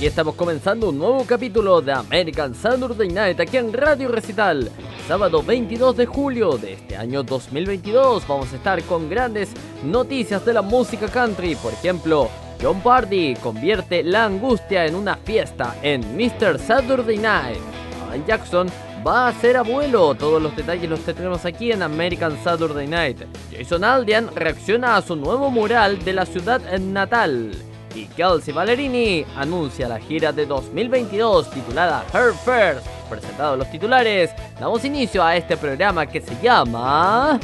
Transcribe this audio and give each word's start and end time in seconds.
Aquí 0.00 0.06
estamos 0.06 0.34
comenzando 0.34 0.88
un 0.88 0.96
nuevo 0.96 1.26
capítulo 1.26 1.82
de 1.82 1.92
American 1.92 2.54
Saturday 2.54 3.10
Night 3.10 3.38
aquí 3.38 3.58
en 3.58 3.70
Radio 3.70 4.08
Recital. 4.08 4.70
Sábado 5.06 5.42
22 5.42 5.94
de 5.94 6.06
julio 6.06 6.56
de 6.56 6.72
este 6.72 6.96
año 6.96 7.22
2022 7.22 8.26
vamos 8.26 8.50
a 8.50 8.56
estar 8.56 8.82
con 8.84 9.10
grandes 9.10 9.50
noticias 9.84 10.42
de 10.46 10.54
la 10.54 10.62
música 10.62 11.06
country. 11.06 11.54
Por 11.54 11.74
ejemplo, 11.74 12.30
John 12.62 12.80
Party 12.80 13.34
convierte 13.42 14.02
la 14.02 14.24
angustia 14.24 14.86
en 14.86 14.94
una 14.94 15.16
fiesta 15.16 15.76
en 15.82 16.00
Mr. 16.16 16.58
Saturday 16.58 17.18
Night. 17.18 17.60
Alan 18.06 18.24
Jackson 18.24 18.68
va 19.06 19.28
a 19.28 19.34
ser 19.34 19.58
abuelo. 19.58 20.14
Todos 20.14 20.40
los 20.40 20.56
detalles 20.56 20.88
los 20.88 21.00
tenemos 21.00 21.44
aquí 21.44 21.72
en 21.72 21.82
American 21.82 22.42
Saturday 22.42 22.86
Night. 22.86 23.18
Jason 23.54 23.84
Aldean 23.84 24.34
reacciona 24.34 24.96
a 24.96 25.02
su 25.02 25.14
nuevo 25.14 25.50
mural 25.50 26.02
de 26.02 26.14
la 26.14 26.24
ciudad 26.24 26.62
natal. 26.78 27.52
Y 27.94 28.06
Kelsey 28.06 28.54
Ballerini 28.54 29.24
anuncia 29.36 29.88
la 29.88 29.98
gira 29.98 30.32
de 30.32 30.46
2022 30.46 31.50
titulada 31.50 32.04
Her 32.12 32.32
First. 32.32 32.86
Presentados 33.08 33.58
los 33.58 33.70
titulares, 33.70 34.30
damos 34.60 34.84
inicio 34.84 35.22
a 35.24 35.36
este 35.36 35.56
programa 35.56 36.06
que 36.06 36.20
se 36.20 36.36
llama... 36.40 37.40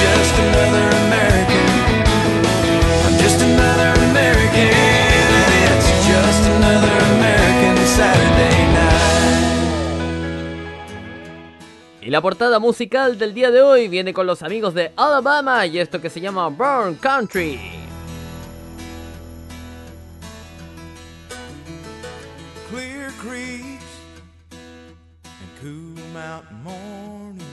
Just 0.00 0.38
another 0.38 0.88
American. 1.06 1.66
I'm 3.04 3.18
just 3.18 3.42
another 3.42 3.92
American. 4.10 4.89
La 12.10 12.20
portada 12.20 12.58
musical 12.58 13.18
del 13.18 13.34
día 13.34 13.52
de 13.52 13.62
hoy 13.62 13.86
viene 13.86 14.12
con 14.12 14.26
los 14.26 14.42
amigos 14.42 14.74
de 14.74 14.92
Alabama 14.96 15.64
y 15.64 15.78
esto 15.78 16.00
que 16.00 16.10
se 16.10 16.20
llama 16.20 16.48
Burn 16.48 16.96
Country. 16.96 17.60
Clear 22.68 23.12
creeks 23.20 23.84
and 25.22 25.60
cool 25.62 26.02
mountain 26.12 26.60
mornings. 26.64 27.44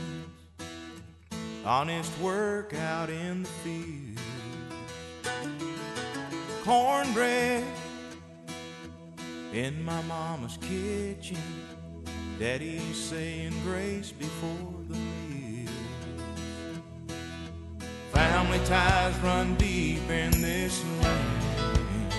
Honest 1.64 2.12
work 2.20 2.74
out 2.74 3.12
in 3.12 3.44
the 3.44 3.50
field. 3.64 4.18
Cornbread 6.66 7.64
in 9.54 9.86
my 9.86 10.02
mama's 10.08 10.58
kitchen. 10.58 11.67
Daddy's 12.40 12.96
saying 12.96 13.54
grace 13.64 14.12
before 14.12 14.76
the 14.90 14.96
meal. 15.28 15.72
Family 18.12 18.60
ties 18.66 19.18
run 19.24 19.56
deep 19.56 20.08
in 20.08 20.30
this 20.40 20.84
land. 21.02 22.14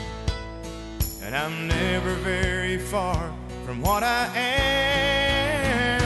And 1.23 1.37
I'm 1.37 1.69
never 1.69 2.15
very 2.15 2.79
far 2.79 3.33
from 3.65 3.81
what 3.81 4.03
I 4.03 4.27
am. 4.35 6.03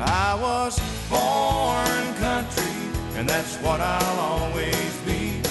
I 0.00 0.34
was 0.40 0.80
born 1.10 2.14
country, 2.14 2.72
and 3.16 3.28
that's 3.28 3.56
what 3.56 3.82
I'll 3.82 4.18
always 4.18 4.96
be. 5.04 5.42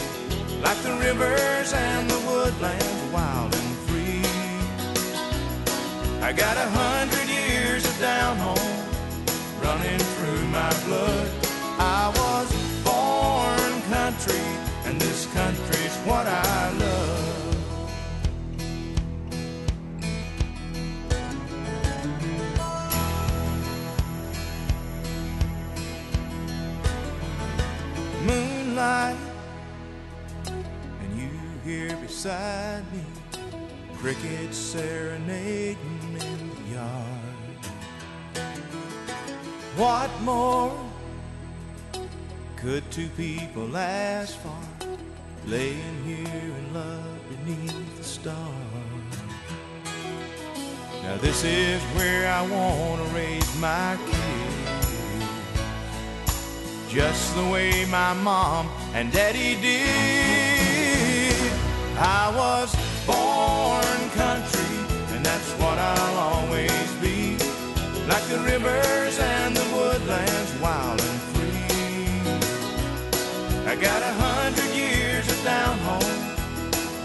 Like 0.59 0.81
the 0.81 0.93
rivers 0.93 1.71
and 1.71 2.09
the 2.09 2.17
woodlands, 2.27 3.13
wild 3.13 3.53
and 3.53 3.75
free. 3.85 4.25
I 6.23 6.33
got 6.33 6.57
a 6.57 6.67
hundred 6.67 7.30
down 8.31 8.55
home 8.55 9.61
running 9.61 9.99
through 9.99 10.45
my 10.47 10.73
blood. 10.85 11.29
I 11.79 12.11
was 12.15 12.49
born 12.83 13.81
country, 13.89 14.45
and 14.85 14.99
this 14.99 15.25
country's 15.33 15.95
what 16.05 16.27
I 16.27 16.71
love. 16.71 17.17
Moonlight, 28.25 29.17
and 30.45 31.19
you 31.19 31.29
here 31.65 31.95
beside 31.97 32.83
me, 32.93 33.03
crickets 33.97 34.57
serenading 34.57 36.00
What 39.81 40.11
more 40.21 40.77
could 42.55 42.83
two 42.91 43.09
people 43.17 43.75
ask 43.75 44.37
for? 44.37 44.61
Laying 45.47 46.03
here 46.05 46.51
in 46.59 46.71
love 46.71 47.17
beneath 47.29 47.97
the 47.97 48.03
stars. 48.03 48.37
Now 51.01 51.17
this 51.17 51.43
is 51.43 51.81
where 51.97 52.31
I 52.31 52.43
wanna 52.43 53.05
raise 53.05 53.55
my 53.57 53.97
kids, 54.11 54.85
just 56.87 57.35
the 57.35 57.47
way 57.49 57.83
my 57.85 58.13
mom 58.13 58.69
and 58.93 59.11
daddy 59.11 59.55
did. 59.59 61.51
I 61.97 62.29
was 62.41 62.69
born 63.07 64.09
country, 64.11 64.77
and 65.15 65.25
that's 65.25 65.51
what 65.53 65.79
I'll 65.79 66.17
always 66.29 66.91
be. 67.01 67.20
Like 68.07 68.23
the 68.25 68.39
rivers 68.39 69.19
and 69.19 69.55
the 69.55 69.63
woodlands, 69.75 70.51
wild 70.59 70.99
and 70.99 71.21
free. 71.33 72.11
I 73.71 73.75
got 73.75 74.01
a 74.01 74.13
hundred 74.25 74.75
years 74.75 75.27
of 75.29 75.43
down 75.43 75.77
home 75.79 76.21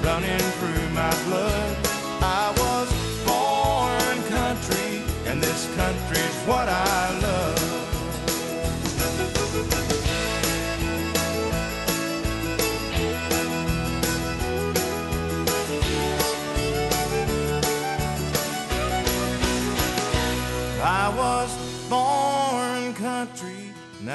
running 0.03 0.39
through 0.59 0.89
my 0.95 1.15
blood. 1.27 1.77
I 2.23 2.53
was 2.63 2.89
born 3.27 4.17
country, 4.29 5.03
and 5.27 5.43
this 5.43 5.67
country's 5.77 6.37
what 6.47 6.69
I 6.69 7.19
love. 7.21 7.46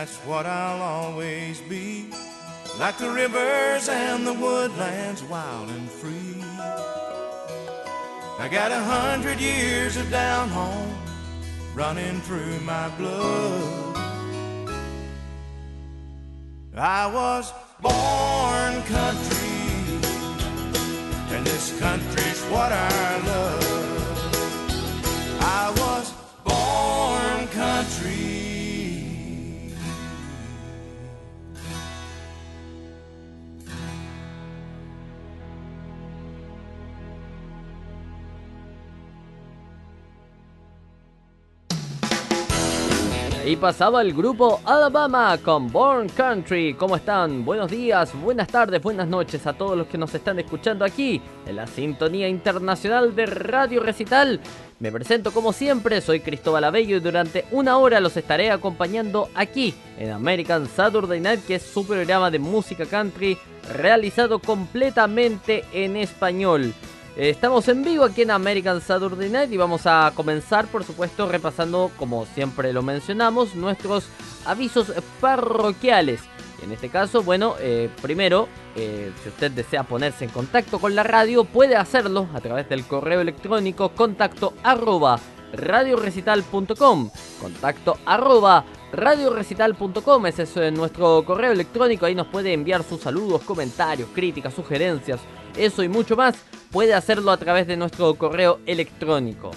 That's 0.01 0.17
what 0.25 0.47
I'll 0.47 0.81
always 0.81 1.61
be. 1.69 2.07
Like 2.79 2.97
the 2.97 3.11
rivers 3.11 3.87
and 3.87 4.25
the 4.25 4.33
woodlands, 4.33 5.21
wild 5.25 5.69
and 5.69 5.87
free. 5.87 6.41
I 8.39 8.49
got 8.49 8.71
a 8.71 8.79
hundred 8.79 9.39
years 9.39 9.97
of 9.97 10.09
down 10.09 10.49
home 10.49 10.95
running 11.75 12.19
through 12.21 12.59
my 12.61 12.89
blood. 12.97 13.95
I 16.75 17.05
was 17.05 17.53
born 17.79 18.81
country, 18.97 19.53
and 21.29 21.45
this 21.45 21.79
country's 21.79 22.41
what 22.45 22.71
I 22.71 23.17
love. 23.27 23.70
Y 43.51 43.57
pasaba 43.57 44.01
el 44.01 44.13
grupo 44.13 44.61
Alabama 44.63 45.37
con 45.43 45.69
Born 45.69 46.07
Country. 46.07 46.73
¿Cómo 46.73 46.95
están? 46.95 47.43
Buenos 47.43 47.69
días, 47.69 48.13
buenas 48.21 48.47
tardes, 48.47 48.81
buenas 48.81 49.09
noches 49.09 49.45
a 49.45 49.51
todos 49.51 49.77
los 49.77 49.87
que 49.87 49.97
nos 49.97 50.15
están 50.15 50.39
escuchando 50.39 50.85
aquí 50.85 51.21
en 51.45 51.57
la 51.57 51.67
sintonía 51.67 52.29
internacional 52.29 53.13
de 53.13 53.25
Radio 53.25 53.83
Recital. 53.83 54.39
Me 54.79 54.89
presento 54.89 55.33
como 55.33 55.51
siempre, 55.51 55.99
soy 55.99 56.21
Cristóbal 56.21 56.63
Abello 56.63 56.95
y 56.95 57.01
durante 57.01 57.43
una 57.51 57.77
hora 57.77 57.99
los 57.99 58.15
estaré 58.15 58.51
acompañando 58.51 59.27
aquí 59.35 59.73
en 59.99 60.11
American 60.11 60.65
Saturday 60.69 61.19
Night, 61.19 61.45
que 61.45 61.55
es 61.55 61.63
su 61.63 61.85
programa 61.85 62.31
de 62.31 62.39
música 62.39 62.85
country 62.85 63.37
realizado 63.73 64.39
completamente 64.39 65.65
en 65.73 65.97
español. 65.97 66.73
Eh, 67.15 67.29
Estamos 67.29 67.67
en 67.67 67.83
vivo 67.83 68.05
aquí 68.05 68.21
en 68.21 68.31
American 68.31 68.81
Saturday 68.81 69.29
Night 69.29 69.51
y 69.51 69.57
vamos 69.57 69.85
a 69.85 70.11
comenzar, 70.15 70.67
por 70.67 70.83
supuesto, 70.83 71.27
repasando, 71.27 71.91
como 71.97 72.25
siempre 72.25 72.71
lo 72.73 72.81
mencionamos, 72.81 73.55
nuestros 73.55 74.07
avisos 74.45 74.93
parroquiales. 75.19 76.21
En 76.63 76.71
este 76.71 76.89
caso, 76.89 77.23
bueno, 77.23 77.55
eh, 77.59 77.89
primero, 78.01 78.47
eh, 78.75 79.11
si 79.23 79.29
usted 79.29 79.51
desea 79.51 79.83
ponerse 79.83 80.25
en 80.25 80.29
contacto 80.29 80.79
con 80.79 80.95
la 80.95 81.03
radio, 81.03 81.43
puede 81.43 81.75
hacerlo 81.75 82.29
a 82.33 82.39
través 82.39 82.69
del 82.69 82.85
correo 82.85 83.19
electrónico 83.21 83.89
contacto 83.89 84.53
arroba 84.63 85.19
radiorecital.com 85.53 87.09
contacto 87.41 87.97
arroba 88.05 88.63
radiorecital.com, 88.91 90.25
ese 90.25 90.43
es 90.43 90.57
eh, 90.57 90.71
nuestro 90.71 91.23
correo 91.23 91.51
electrónico, 91.51 92.05
ahí 92.05 92.15
nos 92.15 92.27
puede 92.27 92.53
enviar 92.53 92.83
sus 92.83 93.01
saludos, 93.01 93.41
comentarios, 93.43 94.09
críticas, 94.13 94.53
sugerencias, 94.53 95.19
eso 95.57 95.83
y 95.83 95.89
mucho 95.89 96.15
más, 96.15 96.35
puede 96.71 96.93
hacerlo 96.93 97.31
a 97.31 97.37
través 97.37 97.67
de 97.67 97.77
nuestro 97.77 98.13
correo 98.15 98.59
electrónico. 98.65 99.51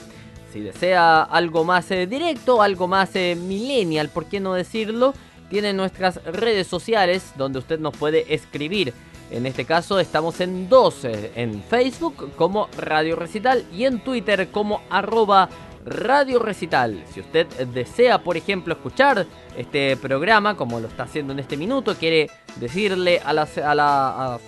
Si 0.53 0.61
desea 0.61 1.23
algo 1.23 1.65
más 1.65 1.91
eh, 1.91 2.07
directo, 2.07 2.63
algo 2.63 2.87
más 2.87 3.17
eh, 3.17 3.37
millennial, 3.37 4.09
¿por 4.09 4.27
qué 4.27 4.39
no 4.41 4.55
decirlo? 4.55 5.15
Tiene 5.51 5.73
nuestras 5.73 6.23
redes 6.25 6.67
sociales 6.67 7.33
donde 7.37 7.59
usted 7.59 7.79
nos 7.79 7.97
puede 7.97 8.33
escribir. 8.35 8.95
En 9.31 9.47
este 9.47 9.65
caso 9.65 9.99
estamos 9.99 10.41
en 10.41 10.69
12, 10.69 11.33
en 11.35 11.63
Facebook 11.63 12.35
como 12.37 12.69
Radio 12.79 13.17
Recital 13.17 13.65
y 13.73 13.85
en 13.85 13.99
Twitter 13.99 14.49
como 14.53 14.83
arroba 14.91 15.49
Radio 15.85 16.39
Recital. 16.39 17.05
Si 17.13 17.19
usted 17.21 17.49
desea, 17.67 18.23
por 18.23 18.37
ejemplo, 18.37 18.75
escuchar 18.75 19.27
este 19.57 19.97
programa, 19.97 20.57
como 20.57 20.81
lo 20.81 20.89
está 20.89 21.05
haciendo 21.05 21.33
en 21.33 21.39
este 21.39 21.57
minuto, 21.57 21.95
quiere 21.95 22.29
decirle 22.57 23.23
a, 23.25 23.47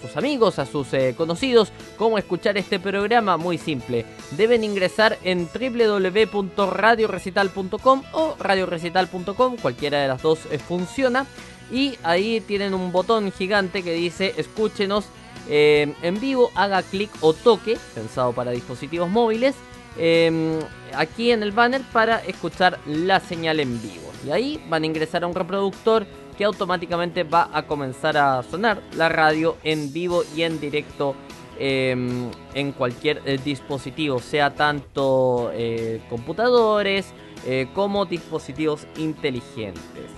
sus 0.00 0.16
amigos, 0.16 0.58
a 0.58 0.66
sus 0.66 0.92
eh, 0.94 1.14
conocidos, 1.16 1.70
cómo 1.96 2.18
escuchar 2.18 2.56
este 2.56 2.80
programa, 2.80 3.36
muy 3.36 3.58
simple. 3.58 4.04
Deben 4.32 4.64
ingresar 4.64 5.16
en 5.22 5.48
www.radiorecital.com 5.48 8.02
o 8.12 8.34
radiorecital.com, 8.38 9.56
cualquiera 9.56 10.00
de 10.00 10.08
las 10.08 10.22
dos 10.22 10.40
eh, 10.50 10.58
funciona. 10.58 11.26
Y 11.70 11.96
ahí 12.02 12.40
tienen 12.40 12.74
un 12.74 12.90
botón 12.92 13.30
gigante 13.32 13.82
que 13.82 13.92
dice 13.92 14.34
escúchenos 14.36 15.06
eh, 15.48 15.92
en 16.02 16.20
vivo, 16.20 16.50
haga 16.54 16.82
clic 16.82 17.10
o 17.20 17.32
toque, 17.32 17.76
pensado 17.94 18.32
para 18.32 18.50
dispositivos 18.52 19.10
móviles 19.10 19.56
Em, 19.98 20.58
aquí 20.94 21.30
en 21.30 21.42
el 21.42 21.52
banner 21.52 21.82
para 21.92 22.18
escuchar 22.18 22.78
la 22.86 23.20
señal 23.20 23.60
en 23.60 23.80
vivo. 23.80 24.12
Y 24.26 24.30
ahí 24.30 24.64
van 24.68 24.82
a 24.82 24.86
ingresar 24.86 25.24
a 25.24 25.26
un 25.26 25.34
reproductor 25.34 26.06
que 26.36 26.44
automáticamente 26.44 27.24
va 27.24 27.48
a 27.52 27.66
comenzar 27.66 28.16
a 28.16 28.42
sonar 28.42 28.82
la 28.94 29.08
radio 29.08 29.56
en 29.62 29.92
vivo 29.92 30.22
y 30.34 30.42
en 30.42 30.60
directo 30.60 31.14
em, 31.58 32.30
en 32.52 32.72
cualquier 32.72 33.22
eh, 33.24 33.38
dispositivo, 33.42 34.18
sea 34.18 34.54
tanto 34.54 35.50
eh, 35.54 36.02
computadores 36.10 37.06
eh, 37.46 37.68
como 37.74 38.04
dispositivos 38.04 38.86
inteligentes. 38.98 40.10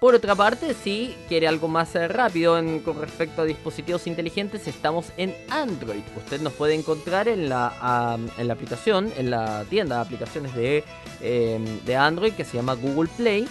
Por 0.00 0.14
otra 0.14 0.34
parte, 0.34 0.72
si 0.72 1.14
quiere 1.28 1.46
algo 1.46 1.68
más 1.68 1.94
eh, 1.94 2.08
rápido 2.08 2.54
con 2.82 2.98
respecto 2.98 3.42
a 3.42 3.44
dispositivos 3.44 4.06
inteligentes, 4.06 4.66
estamos 4.66 5.12
en 5.18 5.36
Android. 5.50 6.00
Usted 6.16 6.40
nos 6.40 6.54
puede 6.54 6.74
encontrar 6.74 7.28
en 7.28 7.50
la, 7.50 8.18
en 8.38 8.48
la 8.48 8.54
aplicación, 8.54 9.12
en 9.18 9.28
la 9.28 9.66
tienda 9.68 9.96
de 9.96 10.00
aplicaciones 10.00 10.54
de, 10.54 10.84
em, 11.20 11.84
de 11.84 11.96
Android 11.96 12.32
que 12.32 12.46
se 12.46 12.56
llama 12.56 12.72
Google 12.76 13.10
Play. 13.14 13.46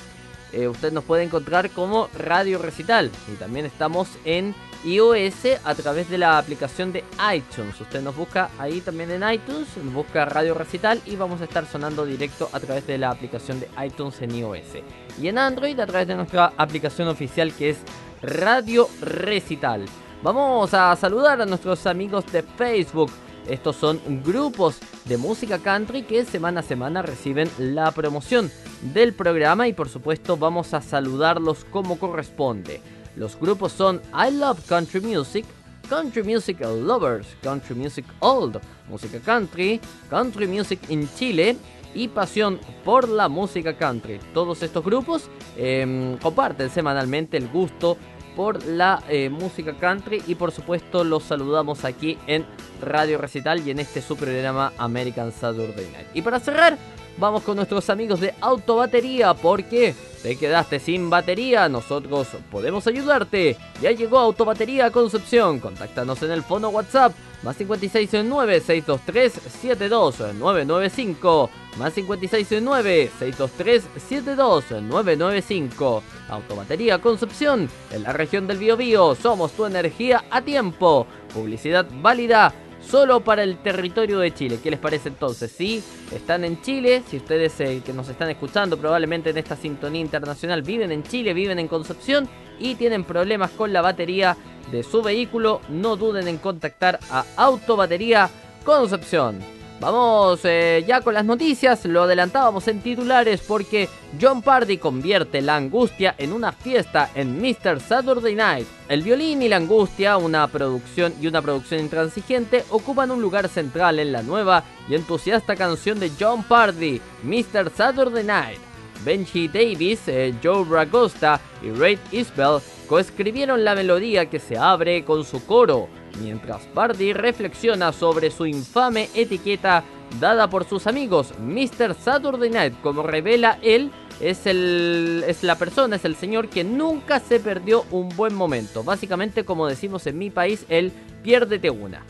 Eh, 0.53 0.67
usted 0.67 0.91
nos 0.91 1.03
puede 1.03 1.23
encontrar 1.23 1.69
como 1.69 2.09
Radio 2.17 2.57
Recital. 2.57 3.11
Y 3.31 3.35
también 3.35 3.65
estamos 3.65 4.07
en 4.25 4.55
iOS 4.83 5.59
a 5.63 5.75
través 5.75 6.09
de 6.09 6.17
la 6.17 6.37
aplicación 6.37 6.91
de 6.93 7.03
iTunes. 7.33 7.79
Usted 7.79 8.01
nos 8.01 8.15
busca 8.15 8.49
ahí 8.57 8.81
también 8.81 9.11
en 9.11 9.29
iTunes, 9.29 9.67
busca 9.93 10.25
Radio 10.25 10.53
Recital 10.53 11.01
y 11.05 11.15
vamos 11.15 11.41
a 11.41 11.43
estar 11.43 11.65
sonando 11.65 12.05
directo 12.05 12.49
a 12.53 12.59
través 12.59 12.87
de 12.87 12.97
la 12.97 13.09
aplicación 13.11 13.59
de 13.59 13.69
iTunes 13.85 14.21
en 14.21 14.35
iOS. 14.35 14.83
Y 15.21 15.27
en 15.27 15.37
Android 15.37 15.79
a 15.79 15.85
través 15.85 16.07
de 16.07 16.15
nuestra 16.15 16.53
aplicación 16.55 17.07
oficial 17.09 17.53
que 17.53 17.71
es 17.71 17.77
Radio 18.21 18.89
Recital. 19.01 19.85
Vamos 20.21 20.73
a 20.73 20.95
saludar 20.95 21.41
a 21.41 21.45
nuestros 21.45 21.85
amigos 21.85 22.25
de 22.31 22.43
Facebook. 22.43 23.11
Estos 23.49 23.77
son 23.77 23.99
grupos 24.23 24.77
de 25.05 25.17
música 25.17 25.57
country 25.57 26.03
que 26.03 26.23
semana 26.23 26.59
a 26.59 26.63
semana 26.63 27.01
reciben 27.01 27.49
la 27.57 27.91
promoción 27.91 28.51
del 28.93 29.13
programa 29.13 29.67
y 29.67 29.73
por 29.73 29.89
supuesto 29.89 30.37
vamos 30.37 30.75
a 30.75 30.81
saludarlos 30.81 31.65
como 31.65 31.97
corresponde. 31.97 32.79
Los 33.15 33.39
grupos 33.39 33.71
son 33.71 34.01
I 34.13 34.31
Love 34.31 34.63
Country 34.67 35.01
Music, 35.01 35.45
Country 35.89 36.21
Music 36.21 36.59
Lovers, 36.61 37.27
Country 37.41 37.73
Music 37.73 38.05
Old, 38.19 38.59
Música 38.87 39.19
Country, 39.19 39.81
Country 40.11 40.47
Music 40.47 40.79
in 40.89 41.09
Chile 41.15 41.57
y 41.95 42.07
Pasión 42.07 42.59
por 42.85 43.09
la 43.09 43.27
Música 43.29 43.75
Country. 43.75 44.19
Todos 44.31 44.61
estos 44.61 44.85
grupos 44.85 45.23
em, 45.57 46.17
comparten 46.17 46.69
semanalmente 46.69 47.35
el 47.37 47.47
gusto 47.47 47.97
por 48.39 48.65
la 48.65 49.03
eh, 49.09 49.29
música 49.29 49.73
country 49.73 50.23
y 50.25 50.35
por 50.35 50.53
supuesto 50.53 51.03
los 51.03 51.23
saludamos 51.23 51.83
aquí 51.83 52.17
en 52.25 52.45
Radio 52.81 53.17
Recital 53.17 53.67
y 53.67 53.71
en 53.71 53.79
este 53.79 54.01
su 54.01 54.15
programa 54.15 54.71
American 54.77 55.33
Saturday 55.33 55.91
Night. 55.91 56.07
Y 56.13 56.21
para 56.21 56.39
cerrar, 56.39 56.77
vamos 57.19 57.43
con 57.43 57.57
nuestros 57.57 57.89
amigos 57.89 58.19
de 58.19 58.33
Autobatería 58.41 59.33
porque 59.33 59.93
te 60.23 60.35
quedaste 60.37 60.79
sin 60.79 61.09
batería, 61.09 61.69
nosotros 61.69 62.27
podemos 62.51 62.85
ayudarte. 62.87 63.55
Ya 63.81 63.91
llegó 63.91 64.19
Autobatería 64.19 64.91
Concepción, 64.91 65.59
contáctanos 65.59 66.21
en 66.23 66.31
el 66.31 66.43
fono 66.43 66.69
WhatsApp 66.69 67.13
más 67.43 67.55
569 67.55 68.59
623 68.59 69.33
72995 69.61 71.49
más 71.77 71.93
569 71.93 73.11
623 73.17 73.83
72995 74.09 76.03
Autobatería 76.29 76.99
Concepción 76.99 77.69
en 77.91 78.03
la 78.03 78.11
región 78.11 78.45
del 78.45 78.57
Biobío 78.57 79.15
somos 79.15 79.53
tu 79.53 79.65
energía 79.65 80.25
a 80.29 80.41
tiempo 80.41 81.07
publicidad 81.33 81.87
válida 82.01 82.53
solo 82.89 83.19
para 83.21 83.43
el 83.43 83.57
territorio 83.57 84.19
de 84.19 84.33
Chile. 84.33 84.59
¿Qué 84.61 84.71
les 84.71 84.79
parece 84.79 85.09
entonces? 85.09 85.51
Si 85.51 85.83
están 86.13 86.43
en 86.43 86.61
Chile, 86.61 87.03
si 87.07 87.17
ustedes 87.17 87.59
eh, 87.59 87.81
que 87.85 87.93
nos 87.93 88.09
están 88.09 88.29
escuchando 88.29 88.77
probablemente 88.77 89.29
en 89.29 89.37
esta 89.37 89.55
sintonía 89.55 90.01
internacional 90.01 90.61
viven 90.63 90.91
en 90.91 91.03
Chile, 91.03 91.33
viven 91.33 91.59
en 91.59 91.67
Concepción 91.67 92.27
y 92.59 92.75
tienen 92.75 93.03
problemas 93.03 93.51
con 93.51 93.71
la 93.71 93.81
batería 93.81 94.35
de 94.71 94.83
su 94.83 95.01
vehículo, 95.01 95.61
no 95.69 95.95
duden 95.95 96.27
en 96.27 96.37
contactar 96.37 96.99
a 97.09 97.25
Autobatería 97.37 98.29
Concepción. 98.65 99.58
Vamos 99.79 100.41
eh, 100.43 100.83
ya 100.85 100.99
con 100.99 101.13
las 101.13 101.23
noticias, 101.23 101.85
lo 101.85 102.03
adelantábamos 102.03 102.67
en 102.67 102.81
titulares 102.81 103.39
porque 103.47 103.87
John 104.19 104.41
Pardy 104.41 104.77
convierte 104.77 105.41
la 105.41 105.55
angustia 105.55 106.15
en 106.17 106.33
una 106.33 106.51
fiesta 106.51 107.09
en 107.15 107.39
Mr. 107.39 107.79
Saturday 107.79 108.35
Night. 108.35 108.67
El 108.89 109.03
violín 109.03 109.41
y 109.41 109.47
la 109.47 109.55
angustia, 109.55 110.17
una 110.17 110.45
producción 110.47 111.13
y 111.21 111.27
una 111.27 111.41
producción 111.41 111.79
intransigente, 111.79 112.65
ocupan 112.71 113.09
un 113.09 113.21
lugar 113.21 113.47
central 113.47 113.99
en 113.99 114.11
la 114.11 114.21
nueva 114.21 114.65
y 114.89 114.95
entusiasta 114.95 115.55
canción 115.55 115.97
de 115.97 116.11
John 116.19 116.43
Pardy, 116.43 116.99
Mr. 117.23 117.71
Saturday 117.73 118.25
Night. 118.25 118.59
Benji 119.05 119.47
Davis, 119.47 120.01
eh, 120.07 120.33
Joe 120.43 120.65
Ragosta 120.69 121.39
y 121.63 121.71
Ray 121.71 121.97
Isbell 122.11 122.59
coescribieron 122.89 123.63
la 123.63 123.75
melodía 123.75 124.29
que 124.29 124.39
se 124.39 124.57
abre 124.57 125.05
con 125.05 125.23
su 125.23 125.45
coro 125.45 125.87
mientras 126.21 126.61
Pardy 126.67 127.13
reflexiona 127.13 127.91
sobre 127.91 128.31
su 128.31 128.45
infame 128.45 129.09
etiqueta 129.15 129.83
dada 130.19 130.49
por 130.49 130.65
sus 130.65 130.87
amigos. 130.87 131.33
Mr. 131.39 131.95
Saturday 131.95 132.49
Night, 132.49 132.73
como 132.81 133.03
revela 133.03 133.59
él, 133.61 133.91
es, 134.19 134.45
el, 134.45 135.23
es 135.27 135.43
la 135.43 135.55
persona, 135.55 135.95
es 135.95 136.05
el 136.05 136.15
señor 136.15 136.49
que 136.49 136.63
nunca 136.63 137.19
se 137.19 137.39
perdió 137.39 137.85
un 137.91 138.09
buen 138.09 138.33
momento. 138.33 138.83
Básicamente, 138.83 139.45
como 139.45 139.67
decimos 139.67 140.07
en 140.07 140.17
mi 140.17 140.29
país, 140.29 140.65
el 140.69 140.91
piérdete 141.23 141.69
una. 141.69 142.03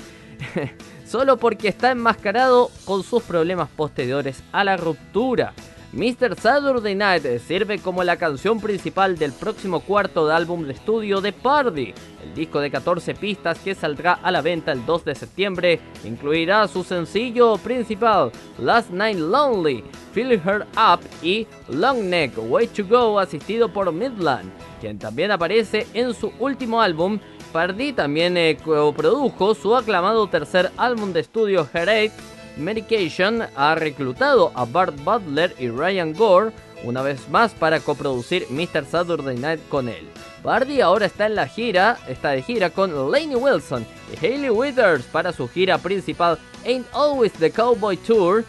Solo 1.05 1.37
porque 1.37 1.67
está 1.67 1.91
enmascarado 1.91 2.69
con 2.85 3.03
sus 3.03 3.23
problemas 3.23 3.69
posteriores 3.69 4.43
a 4.51 4.63
la 4.63 4.77
ruptura. 4.77 5.53
Mr. 5.91 6.35
Saturday 6.39 6.93
Night 6.93 7.25
sirve 7.39 7.79
como 7.79 8.03
la 8.03 8.15
canción 8.15 8.59
principal 8.59 9.17
del 9.17 9.31
próximo 9.33 9.79
cuarto 9.79 10.27
de 10.27 10.35
álbum 10.35 10.63
de 10.63 10.73
estudio 10.73 11.19
de 11.19 11.33
Party. 11.33 11.95
El 12.23 12.35
disco 12.35 12.59
de 12.59 12.69
14 12.69 13.15
pistas 13.15 13.57
que 13.57 13.73
saldrá 13.73 14.13
a 14.13 14.29
la 14.29 14.41
venta 14.41 14.71
el 14.71 14.85
2 14.85 15.05
de 15.05 15.15
septiembre 15.15 15.79
incluirá 16.03 16.67
su 16.67 16.83
sencillo 16.83 17.57
principal, 17.57 18.31
Last 18.59 18.91
Night 18.91 19.17
Lonely, 19.17 19.83
Fill 20.13 20.33
Her 20.33 20.67
Up 20.77 20.99
y 21.23 21.47
Long 21.69 22.03
Neck, 22.03 22.33
Way 22.37 22.67
to 22.67 22.85
Go, 22.87 23.17
asistido 23.17 23.73
por 23.73 23.91
Midland, 23.91 24.51
quien 24.79 24.99
también 24.99 25.31
aparece 25.31 25.87
en 25.95 26.13
su 26.13 26.31
último 26.37 26.81
álbum. 26.81 27.19
Pardy 27.51 27.93
también 27.93 28.37
eh, 28.37 28.59
produjo 28.63 29.55
su 29.55 29.75
aclamado 29.75 30.27
tercer 30.27 30.69
álbum 30.77 31.13
de 31.13 31.21
estudio 31.21 31.67
Headache 31.73 32.11
Medication 32.59 33.43
ha 33.55 33.75
reclutado 33.75 34.51
a 34.55 34.65
Bart 34.65 34.95
Butler 35.03 35.55
y 35.57 35.69
Ryan 35.69 36.13
Gore 36.13 36.51
una 36.83 37.01
vez 37.01 37.29
más 37.29 37.53
para 37.53 37.79
coproducir 37.79 38.45
Mr. 38.49 38.85
Saturday 38.85 39.37
Night 39.37 39.61
con 39.69 39.89
él. 39.89 40.07
Bardi 40.43 40.81
ahora 40.81 41.05
está 41.05 41.25
en 41.25 41.35
la 41.35 41.47
gira, 41.47 41.97
está 42.07 42.29
de 42.29 42.41
gira 42.41 42.69
con 42.69 43.11
Lainey 43.11 43.35
Wilson 43.35 43.85
y 44.13 44.25
Hayley 44.25 44.49
Withers 44.49 45.03
para 45.05 45.33
su 45.33 45.47
gira 45.47 45.77
principal 45.77 46.37
Ain't 46.65 46.87
Always 46.93 47.33
the 47.33 47.51
Cowboy 47.51 47.97
Tour. 47.97 48.45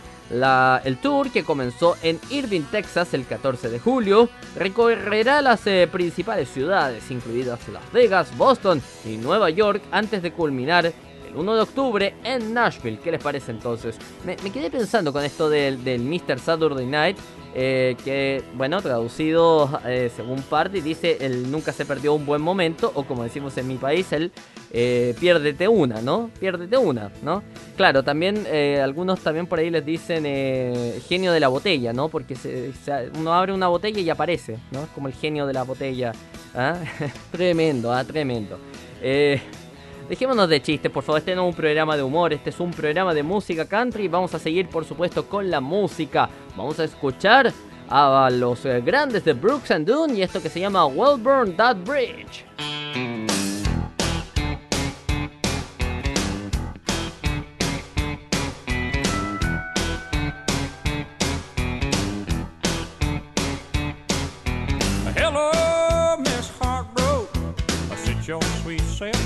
el 0.85 0.97
tour 0.99 1.31
que 1.31 1.43
comenzó 1.43 1.97
en 2.03 2.21
Irving, 2.31 2.63
Texas 2.71 3.15
el 3.15 3.27
14 3.27 3.69
de 3.69 3.81
julio, 3.81 4.29
recorrerá 4.57 5.43
las 5.43 5.67
eh, 5.67 5.89
principales 5.91 6.49
ciudades, 6.49 7.11
incluidas 7.11 7.69
Las 7.69 7.91
Vegas, 7.93 8.37
Boston 8.37 8.81
y 9.05 9.17
Nueva 9.17 9.51
York, 9.51 9.83
antes 9.91 10.23
de 10.23 10.33
culminar 10.33 10.93
1 11.35 11.55
de 11.55 11.61
octubre 11.61 12.15
en 12.25 12.53
Nashville. 12.55 12.99
¿Qué 12.99 13.11
les 13.11 13.23
parece 13.23 13.53
entonces? 13.53 13.97
Me, 14.25 14.37
quedé 14.37 14.71
pensando 14.71 15.13
con 15.13 15.25
esto 15.25 15.49
del, 15.49 15.83
del 15.85 16.03
Mr. 16.03 16.39
Saturday 16.39 16.87
Night. 16.87 17.17
eh, 17.53 17.97
que, 18.05 18.45
bueno, 18.55 18.81
traducido 18.81 19.81
eh, 19.85 20.11
según 20.15 20.41
Party, 20.43 20.81
dice, 20.81 21.19
el 21.21 21.51
nunca 21.51 21.73
se 21.73 21.85
perdió 21.85 22.15
un 22.15 22.25
buen 22.25 22.41
momento, 22.41 22.93
o 22.95 23.05
como 23.05 23.25
decimos 23.25 23.57
en 23.59 23.67
mi 23.67 23.77
país, 23.77 24.13
el 24.13 24.31
eh, 24.73 25.17
piérdete 25.19 25.67
una, 25.67 26.01
¿no? 26.01 26.31
Piérdete 26.39 26.77
una, 26.77 27.11
¿no? 27.23 27.43
Claro, 27.77 28.05
también 28.05 28.47
algunos 28.81 29.21
también 29.21 29.47
por 29.47 29.59
ahí 29.59 29.71
les 29.71 29.85
dicen 29.85 30.25
genio 31.09 31.33
de 31.33 31.41
la 31.41 31.49
botella, 31.49 31.93
¿no? 31.93 32.09
Porque 32.09 32.37
uno 33.19 33.35
abre 33.35 33.53
una 33.53 33.67
botella 33.69 34.01
y 34.01 34.11
aparece, 34.11 34.59
¿no? 34.71 34.83
Es 34.83 34.89
como 34.91 35.09
el 35.09 35.15
genio 35.15 35.47
de 35.47 35.55
la 35.55 35.65
botella. 35.65 36.13
¿ah? 36.55 36.77
tremendo, 37.33 37.93
¿ah? 37.93 38.05
Tremendo. 38.05 38.59
Dejémonos 40.11 40.49
de 40.49 40.61
chistes, 40.61 40.91
por 40.91 41.05
favor. 41.05 41.21
Este 41.21 41.37
no 41.37 41.49
es 41.49 41.55
un 41.55 41.57
programa 41.57 41.97
de 41.97 42.03
humor, 42.03 42.33
este 42.33 42.51
es 42.51 42.59
un 42.59 42.73
programa 42.73 43.15
de 43.15 43.23
música 43.23 43.65
country. 43.69 44.09
Vamos 44.09 44.35
a 44.35 44.41
seguir, 44.41 44.69
por 44.69 44.85
supuesto, 44.85 45.29
con 45.29 45.49
la 45.49 45.61
música. 45.61 46.29
Vamos 46.57 46.81
a 46.81 46.85
escuchar 46.85 47.53
a 47.89 48.29
los 48.29 48.67
eh, 48.67 48.81
grandes 48.85 49.25
de 49.25 49.35
Brooks 49.35 49.71
and 49.71 49.87
Dunn 49.87 50.17
y 50.17 50.23
esto 50.23 50.43
que 50.43 50.49
se 50.49 50.59
llama 50.59 50.85
Well 50.85 51.17
Burn 51.23 51.55
That 51.55 51.77
Bridge. 51.85 52.45
Sweet 68.79 69.17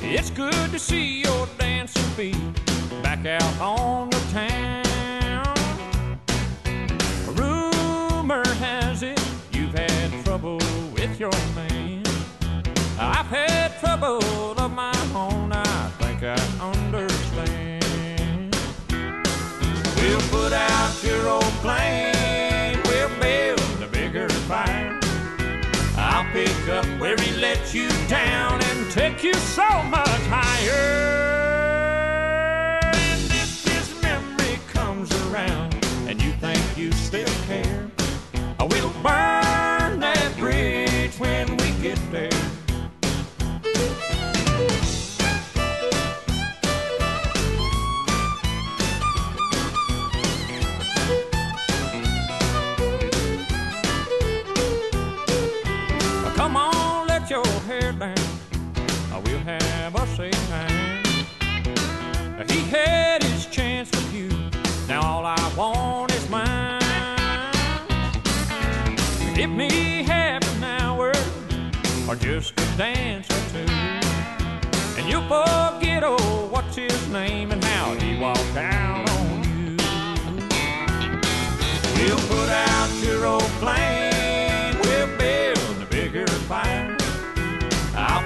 It's 0.00 0.30
good 0.30 0.70
to 0.70 0.78
see 0.78 1.22
your 1.22 1.46
dancing 1.58 2.02
feet 2.16 2.36
back 3.02 3.26
out 3.26 3.60
on 3.60 4.08
the 4.10 4.20
town. 4.32 5.54
Rumor 7.36 8.44
has 8.58 9.02
it 9.02 9.20
you've 9.52 9.74
had 9.74 10.24
trouble 10.24 10.58
with 10.94 11.20
your 11.20 11.32
man. 11.54 12.02
I've 12.98 13.26
had 13.26 13.78
trouble 13.80 14.22
of 14.58 14.72
my 14.72 14.96
own, 15.14 15.52
I 15.52 15.90
think 16.00 16.22
I 16.22 16.36
understand. 16.60 18.56
We'll 19.96 20.20
put 20.30 20.52
out 20.52 21.04
your 21.04 21.28
old 21.28 21.54
plane, 21.60 22.11
pick 26.32 26.68
up 26.68 26.86
where 26.98 27.16
he 27.16 27.30
let 27.36 27.74
you 27.74 27.88
down 28.08 28.58
and 28.62 28.90
take 28.90 29.22
you 29.22 29.34
so 29.34 29.68
much 29.82 30.22
higher. 30.30 30.70
And 32.94 33.20
if 33.24 33.64
his 33.64 34.02
memory 34.02 34.58
comes 34.68 35.12
around 35.26 35.74
and 36.08 36.22
you 36.22 36.32
think 36.32 36.62
you 36.78 36.90
still 36.92 37.28
care, 37.46 37.90
I 38.58 38.64
will 38.64 38.90
burn 39.02 39.31
had 62.72 63.22
his 63.22 63.44
chance 63.46 63.90
with 63.90 64.14
you. 64.14 64.28
Now 64.88 65.02
all 65.02 65.26
I 65.26 65.54
want 65.54 66.10
is 66.12 66.28
mine. 66.30 66.80
Give 69.34 69.50
me 69.50 70.02
half 70.02 70.42
an 70.56 70.64
hour 70.64 71.12
or 72.08 72.16
just 72.16 72.52
a 72.58 72.76
dance 72.78 73.28
or 73.30 73.42
two. 73.52 73.72
And 74.98 75.08
you'll 75.08 75.22
forget, 75.22 76.02
oh, 76.02 76.48
what's 76.50 76.76
his 76.76 77.08
name 77.08 77.52
and 77.52 77.62
how 77.62 77.94
he 77.94 78.18
walked 78.18 78.54
down 78.54 79.06
on 79.08 79.44
you. 79.44 79.76
We'll 81.96 82.24
put 82.28 82.48
out 82.48 82.90
your 83.04 83.26
old 83.26 83.50
flame. 83.60 84.01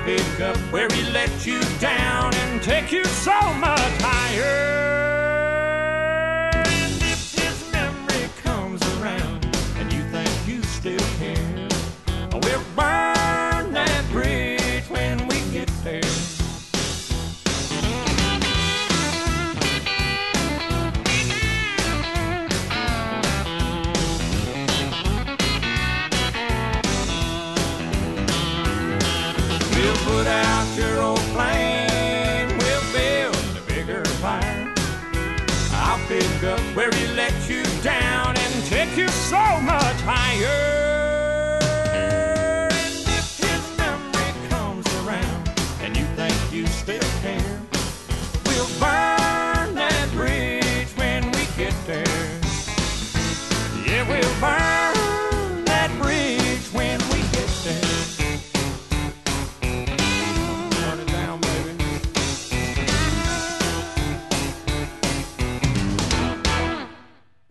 Pick 0.07 0.41
up 0.41 0.57
where 0.71 0.89
he 0.93 1.03
let 1.11 1.45
you 1.45 1.61
down 1.81 2.33
and 2.33 2.63
take 2.63 2.93
you 2.93 3.05
so 3.07 3.37
much 3.55 3.81
higher. 3.99 4.45
And 6.55 7.03
if 7.03 7.35
his 7.35 7.73
memory 7.73 8.31
comes 8.41 8.81
around 8.99 9.45
and 9.79 9.93
you 9.93 10.05
think 10.13 10.31
you 10.47 10.63
still 10.63 11.07
care, 11.19 11.69
we'll 12.41 12.63
burn 12.77 13.06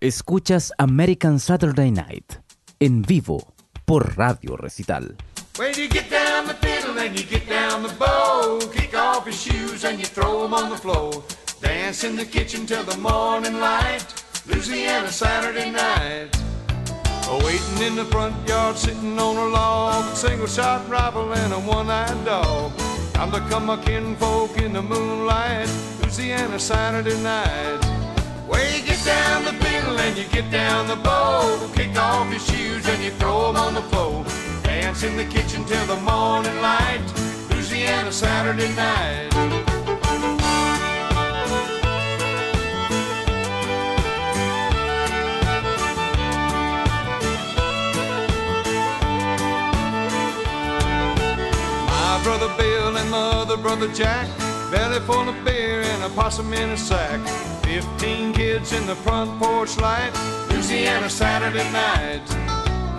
Escuchas 0.05 0.71
American 0.77 1.39
Saturday 1.39 1.89
Night 1.89 2.35
en 2.79 3.01
vivo 3.01 3.55
por 3.85 4.15
Radio 4.15 4.55
Recital. 4.55 5.17
When 5.57 5.73
you 5.73 5.89
get 5.89 6.11
down 6.11 6.45
the 6.45 6.53
fiddle 6.53 6.99
and 6.99 7.19
you 7.19 7.25
get 7.25 7.49
down 7.49 7.81
the 7.81 7.91
bow, 7.97 8.59
kick 8.71 8.93
off 8.93 9.25
your 9.25 9.33
shoes 9.33 9.83
and 9.83 9.97
you 9.97 10.05
throw 10.05 10.43
them 10.43 10.53
on 10.53 10.69
the 10.69 10.77
floor. 10.77 11.23
Dance 11.59 12.03
in 12.03 12.15
the 12.15 12.25
kitchen 12.25 12.67
till 12.67 12.83
the 12.83 12.95
morning 12.99 13.59
light, 13.59 14.05
Louisiana 14.45 15.07
Saturday 15.07 15.71
night. 15.71 16.29
Waiting 17.43 17.81
in 17.81 17.95
the 17.95 18.05
front 18.05 18.35
yard, 18.47 18.77
sitting 18.77 19.17
on 19.17 19.37
a 19.37 19.47
log, 19.47 20.15
single 20.15 20.45
shot 20.45 20.87
rifle 20.87 21.33
and 21.33 21.51
a 21.51 21.59
one-eyed 21.59 22.25
dog. 22.25 22.71
Time 23.13 23.31
to 23.31 23.39
come 23.49 23.65
my 23.65 23.77
kinfolk 23.83 24.55
in 24.61 24.73
the 24.73 24.83
moonlight, 24.83 25.67
Louisiana 26.03 26.59
Saturday 26.59 27.19
night. 27.23 28.04
Way 28.47 28.77
you 28.77 28.83
get 28.85 29.03
down 29.03 29.43
the 29.43 29.53
fiddle 29.53 29.99
and 29.99 30.17
you 30.17 30.25
get 30.25 30.51
down 30.51 30.87
the 30.87 30.95
bow. 30.95 31.69
Kick 31.73 31.97
off 31.97 32.29
your 32.29 32.39
shoes 32.39 32.87
and 32.87 33.03
you 33.03 33.11
throw 33.11 33.51
them 33.51 33.57
on 33.57 33.73
the 33.73 33.81
floor. 33.81 34.23
Dance 34.63 35.03
in 35.03 35.17
the 35.17 35.25
kitchen 35.25 35.65
till 35.65 35.85
the 35.87 35.95
morning 36.01 36.61
light. 36.61 37.01
Louisiana 37.49 38.11
Saturday 38.11 38.73
night. 38.75 39.31
My 51.87 52.21
brother 52.23 52.53
Bill 52.57 52.97
and 52.97 53.09
my 53.09 53.17
other 53.41 53.57
brother 53.57 53.91
Jack 53.91 54.27
Belly 54.71 54.99
full 55.01 55.29
of 55.29 55.45
beer 55.45 55.81
and 55.81 56.03
a 56.03 56.09
possum 56.09 56.51
in 56.53 56.71
a 56.71 56.77
sack. 56.77 57.19
Fifteen 57.63 58.04
kids 58.65 58.81
in 58.81 58.87
the 58.87 58.95
front 58.95 59.39
porch 59.39 59.77
light. 59.77 60.11
Louisiana 60.49 61.09
Saturday 61.09 61.69
night. 61.71 62.21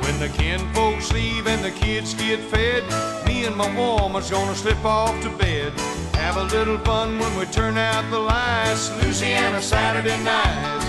When 0.03 0.19
the 0.21 0.29
kinfolks 0.29 1.13
leave 1.13 1.47
and 1.47 1.65
the 1.65 1.71
kids 1.71 2.15
get 2.15 2.39
fed, 2.41 2.85
me 3.27 3.47
and 3.47 3.57
my 3.57 3.69
woman's 3.75 4.31
gonna 4.31 4.55
slip 4.55 4.85
off 4.85 5.21
to 5.23 5.31
bed. 5.31 5.73
Have 6.15 6.37
a 6.37 6.45
little 6.45 6.79
fun 6.79 7.19
when 7.19 7.37
we 7.39 7.47
turn 7.47 7.77
out 7.79 8.09
the 8.11 8.19
lights. 8.19 8.91
Louisiana 9.03 9.61
Saturday 9.61 10.19
night. 10.23 10.83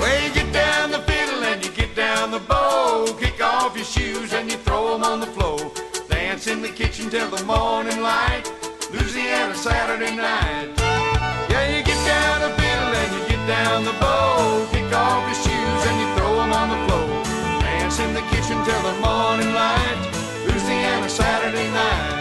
Way 0.00 0.26
you 0.26 0.34
get 0.34 0.52
down 0.52 0.90
the 0.90 1.00
fiddle 1.00 1.42
and 1.44 1.64
you 1.64 1.72
get 1.72 1.94
down 1.96 2.30
the 2.30 2.40
bow. 2.40 3.06
Kick 3.18 3.42
off 3.42 3.74
your 3.76 3.84
shoes 3.84 4.32
and 4.32 4.50
you 4.50 4.58
throw 4.58 4.92
them 4.92 5.02
on 5.02 5.20
the 5.20 5.30
floor. 5.34 5.58
Dance 6.08 6.46
in 6.46 6.62
the 6.62 6.68
kitchen 6.68 7.10
till 7.10 7.30
the 7.30 7.44
morning 7.44 8.00
light. 8.00 8.44
Louisiana 8.92 9.54
Saturday 9.54 10.14
night. 10.14 10.68
Yeah, 11.50 11.76
you 11.76 11.82
get 11.82 12.00
down 12.06 12.40
the 12.42 12.63
down 13.46 13.84
the 13.84 13.92
bow. 13.92 14.66
Kick 14.72 14.90
off 14.92 15.24
your 15.26 15.34
shoes 15.34 15.82
and 15.88 16.00
you 16.00 16.08
throw 16.16 16.34
them 16.36 16.52
on 16.52 16.68
the 16.70 16.80
floor. 16.86 17.22
Dance 17.60 17.98
in 18.00 18.14
the 18.14 18.22
kitchen 18.32 18.56
till 18.64 18.82
the 18.82 18.94
morning 19.00 19.52
light. 19.52 19.98
Louisiana 20.46 21.08
Saturday 21.08 21.70
night. 21.70 22.20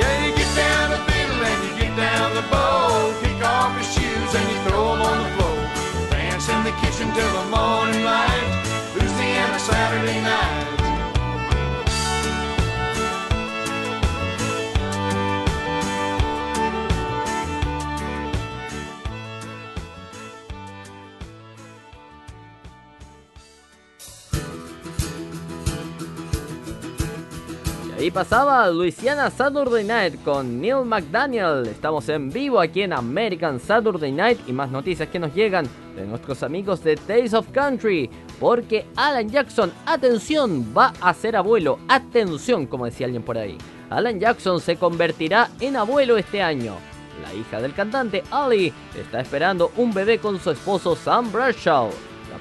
Yeah, 0.00 0.26
you 0.26 0.36
get 0.36 0.56
down 0.56 0.90
the 0.90 1.06
ahí 28.06 28.10
pasaba 28.12 28.68
Louisiana 28.68 29.28
Saturday 29.30 29.82
Night 29.82 30.22
con 30.22 30.60
Neil 30.60 30.84
McDaniel. 30.84 31.66
Estamos 31.66 32.08
en 32.08 32.30
vivo 32.30 32.60
aquí 32.60 32.82
en 32.82 32.92
American 32.92 33.58
Saturday 33.58 34.12
Night 34.12 34.38
y 34.46 34.52
más 34.52 34.70
noticias 34.70 35.08
que 35.08 35.18
nos 35.18 35.34
llegan 35.34 35.68
de 35.96 36.06
nuestros 36.06 36.44
amigos 36.44 36.84
de 36.84 36.94
Days 37.08 37.34
of 37.34 37.48
Country. 37.50 38.08
Porque 38.38 38.86
Alan 38.94 39.28
Jackson, 39.28 39.72
atención, 39.86 40.72
va 40.76 40.92
a 41.00 41.12
ser 41.14 41.34
abuelo. 41.34 41.80
Atención, 41.88 42.66
como 42.66 42.84
decía 42.84 43.06
alguien 43.06 43.24
por 43.24 43.38
ahí. 43.38 43.58
Alan 43.90 44.20
Jackson 44.20 44.60
se 44.60 44.76
convertirá 44.76 45.50
en 45.58 45.74
abuelo 45.74 46.16
este 46.16 46.40
año. 46.40 46.74
La 47.24 47.34
hija 47.34 47.60
del 47.60 47.74
cantante, 47.74 48.22
Ali, 48.30 48.72
está 48.96 49.18
esperando 49.20 49.72
un 49.78 49.92
bebé 49.92 50.18
con 50.18 50.38
su 50.38 50.52
esposo 50.52 50.94
Sam 50.94 51.32
Bradshaw. 51.32 51.90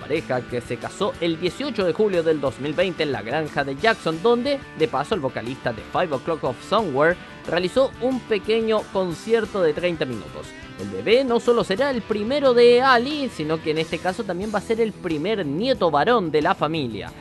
Que 0.07 0.62
se 0.62 0.77
casó 0.77 1.13
el 1.19 1.39
18 1.39 1.83
de 1.83 1.93
julio 1.93 2.21
del 2.21 2.39
2020 2.39 3.01
en 3.01 3.12
la 3.12 3.24
granja 3.24 3.63
de 3.63 3.75
Jackson, 3.75 4.21
donde, 4.21 4.59
de 4.77 4.88
paso, 4.88 5.15
el 5.15 5.21
vocalista 5.21 5.74
de 5.74 5.81
Five 5.81 6.13
O'Clock 6.13 6.43
of 6.43 6.69
Somewhere 6.69 7.17
realizó 7.47 7.91
un 8.01 8.19
pequeño 8.19 8.81
concierto 8.93 9.63
de 9.63 9.74
30 9.74 10.05
minutos. 10.05 10.47
El 10.79 10.89
bebé 10.89 11.24
no 11.24 11.39
solo 11.39 11.63
será 11.63 11.89
el 11.89 12.03
primero 12.03 12.53
de 12.53 12.83
Ali, 12.83 13.29
sino 13.29 13.62
que 13.62 13.71
en 13.71 13.79
este 13.79 13.97
caso 13.97 14.24
también 14.24 14.51
va 14.53 14.59
a 14.59 14.62
ser 14.62 14.79
el 14.79 14.93
primer 14.93 15.43
nieto 15.43 15.89
varón 15.89 16.29
de 16.29 16.41
la 16.43 16.53
familia. 16.53 17.12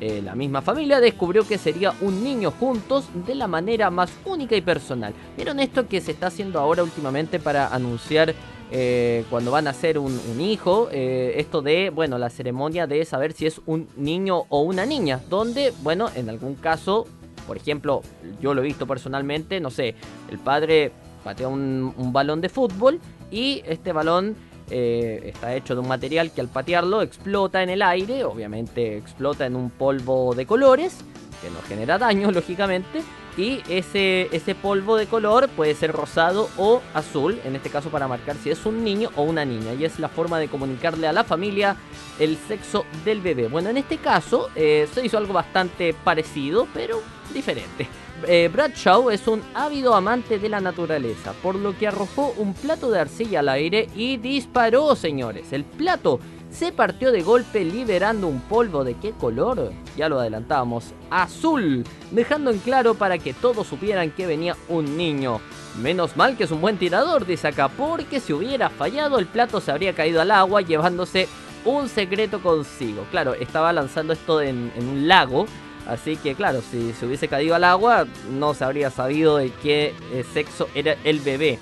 Eh, 0.00 0.22
la 0.24 0.34
misma 0.34 0.62
familia 0.62 0.98
descubrió 0.98 1.46
que 1.46 1.58
sería 1.58 1.92
un 2.00 2.24
niño 2.24 2.52
juntos 2.52 3.04
de 3.26 3.34
la 3.34 3.46
manera 3.48 3.90
más 3.90 4.10
única 4.24 4.56
y 4.56 4.62
personal. 4.62 5.12
¿Vieron 5.36 5.60
esto 5.60 5.86
que 5.86 6.00
se 6.00 6.12
está 6.12 6.28
haciendo 6.28 6.58
ahora 6.58 6.82
últimamente 6.82 7.38
para 7.38 7.68
anunciar 7.68 8.34
eh, 8.70 9.24
cuando 9.30 9.50
van 9.50 9.66
a 9.66 9.70
hacer 9.70 9.98
un, 9.98 10.40
hijo? 10.40 10.88
Eh, 10.92 11.34
esto 11.36 11.62
de, 11.62 11.90
bueno, 11.90 12.18
la 12.18 12.30
ceremonia 12.30 12.86
de 12.86 13.04
saber 13.04 13.32
si 13.32 13.46
es 13.46 13.60
un 13.66 13.88
niño 13.96 14.44
o 14.48 14.62
una 14.62 14.86
niña. 14.86 15.20
Donde, 15.28 15.72
bueno, 15.82 16.08
en 16.14 16.28
algún 16.28 16.54
caso, 16.54 17.06
por 17.46 17.56
ejemplo, 17.56 18.02
yo 18.40 18.54
lo 18.54 18.62
he 18.62 18.64
visto 18.64 18.86
personalmente, 18.86 19.60
no 19.60 19.70
sé, 19.70 19.94
el 20.30 20.38
padre 20.38 20.92
patea 21.24 21.48
un, 21.48 21.92
un 21.96 22.12
balón 22.12 22.40
de 22.40 22.48
fútbol 22.48 23.00
y 23.30 23.62
este 23.66 23.92
balón 23.92 24.36
eh, 24.70 25.20
está 25.24 25.54
hecho 25.54 25.74
de 25.74 25.80
un 25.80 25.88
material 25.88 26.30
que 26.30 26.40
al 26.40 26.48
patearlo 26.48 27.02
explota 27.02 27.62
en 27.62 27.70
el 27.70 27.82
aire, 27.82 28.24
obviamente 28.24 28.96
explota 28.96 29.44
en 29.44 29.56
un 29.56 29.70
polvo 29.70 30.32
de 30.34 30.46
colores, 30.46 30.98
que 31.42 31.50
no 31.50 31.60
genera 31.66 31.98
daño, 31.98 32.30
lógicamente, 32.32 33.02
y 33.36 33.62
ese, 33.68 34.28
ese 34.32 34.54
polvo 34.54 34.96
de 34.96 35.06
color 35.06 35.48
puede 35.48 35.74
ser 35.74 35.92
rosado 35.92 36.48
o 36.56 36.82
azul, 36.94 37.40
en 37.44 37.56
este 37.56 37.70
caso 37.70 37.90
para 37.90 38.08
marcar 38.08 38.36
si 38.36 38.50
es 38.50 38.66
un 38.66 38.84
niño 38.84 39.10
o 39.16 39.22
una 39.22 39.44
niña, 39.44 39.74
y 39.74 39.84
es 39.84 39.98
la 39.98 40.08
forma 40.08 40.38
de 40.38 40.48
comunicarle 40.48 41.06
a 41.06 41.12
la 41.12 41.24
familia 41.24 41.76
el 42.18 42.36
sexo 42.36 42.84
del 43.04 43.20
bebé. 43.20 43.48
Bueno, 43.48 43.70
en 43.70 43.76
este 43.76 43.98
caso 43.98 44.50
eh, 44.54 44.88
se 44.92 45.04
hizo 45.04 45.18
algo 45.18 45.32
bastante 45.32 45.94
parecido, 45.94 46.66
pero 46.74 47.00
diferente. 47.32 47.88
Eh, 48.26 48.50
Bradshaw 48.52 49.10
es 49.10 49.26
un 49.26 49.42
ávido 49.54 49.94
amante 49.94 50.38
de 50.38 50.48
la 50.48 50.60
naturaleza, 50.60 51.32
por 51.42 51.54
lo 51.54 51.76
que 51.76 51.88
arrojó 51.88 52.34
un 52.36 52.52
plato 52.52 52.90
de 52.90 53.00
arcilla 53.00 53.40
al 53.40 53.48
aire 53.48 53.88
y 53.94 54.18
disparó, 54.18 54.94
señores. 54.94 55.52
El 55.52 55.64
plato 55.64 56.20
se 56.50 56.72
partió 56.72 57.12
de 57.12 57.22
golpe 57.22 57.64
liberando 57.64 58.26
un 58.26 58.40
polvo 58.40 58.84
de 58.84 58.94
qué 58.94 59.12
color? 59.12 59.72
Ya 59.96 60.08
lo 60.08 60.18
adelantábamos, 60.18 60.92
azul, 61.10 61.84
dejando 62.10 62.50
en 62.50 62.58
claro 62.58 62.94
para 62.94 63.18
que 63.18 63.32
todos 63.32 63.66
supieran 63.66 64.10
que 64.10 64.26
venía 64.26 64.56
un 64.68 64.96
niño. 64.96 65.40
Menos 65.80 66.16
mal 66.16 66.36
que 66.36 66.44
es 66.44 66.50
un 66.50 66.60
buen 66.60 66.76
tirador, 66.76 67.24
dice 67.24 67.48
acá, 67.48 67.68
porque 67.68 68.18
si 68.20 68.32
hubiera 68.32 68.68
fallado 68.70 69.18
el 69.18 69.26
plato 69.26 69.60
se 69.60 69.70
habría 69.70 69.94
caído 69.94 70.20
al 70.20 70.32
agua 70.32 70.62
llevándose 70.62 71.28
un 71.64 71.88
secreto 71.88 72.40
consigo. 72.42 73.04
Claro, 73.10 73.34
estaba 73.34 73.72
lanzando 73.72 74.12
esto 74.12 74.40
en, 74.42 74.72
un 74.76 75.08
lago, 75.08 75.46
Así 75.86 76.16
que 76.16 76.34
claro, 76.34 76.60
si 76.60 76.92
se 76.92 77.06
hubiese 77.06 77.26
caído 77.26 77.54
al 77.54 77.64
agua, 77.64 78.06
no 78.30 78.54
se 78.54 78.64
habría 78.64 78.90
sabido 78.90 79.38
de 79.38 79.50
qué 79.62 79.94
eh, 80.12 80.24
sexo 80.32 80.68
era 80.74 80.94
el 81.04 81.20
bebé. 81.20 81.58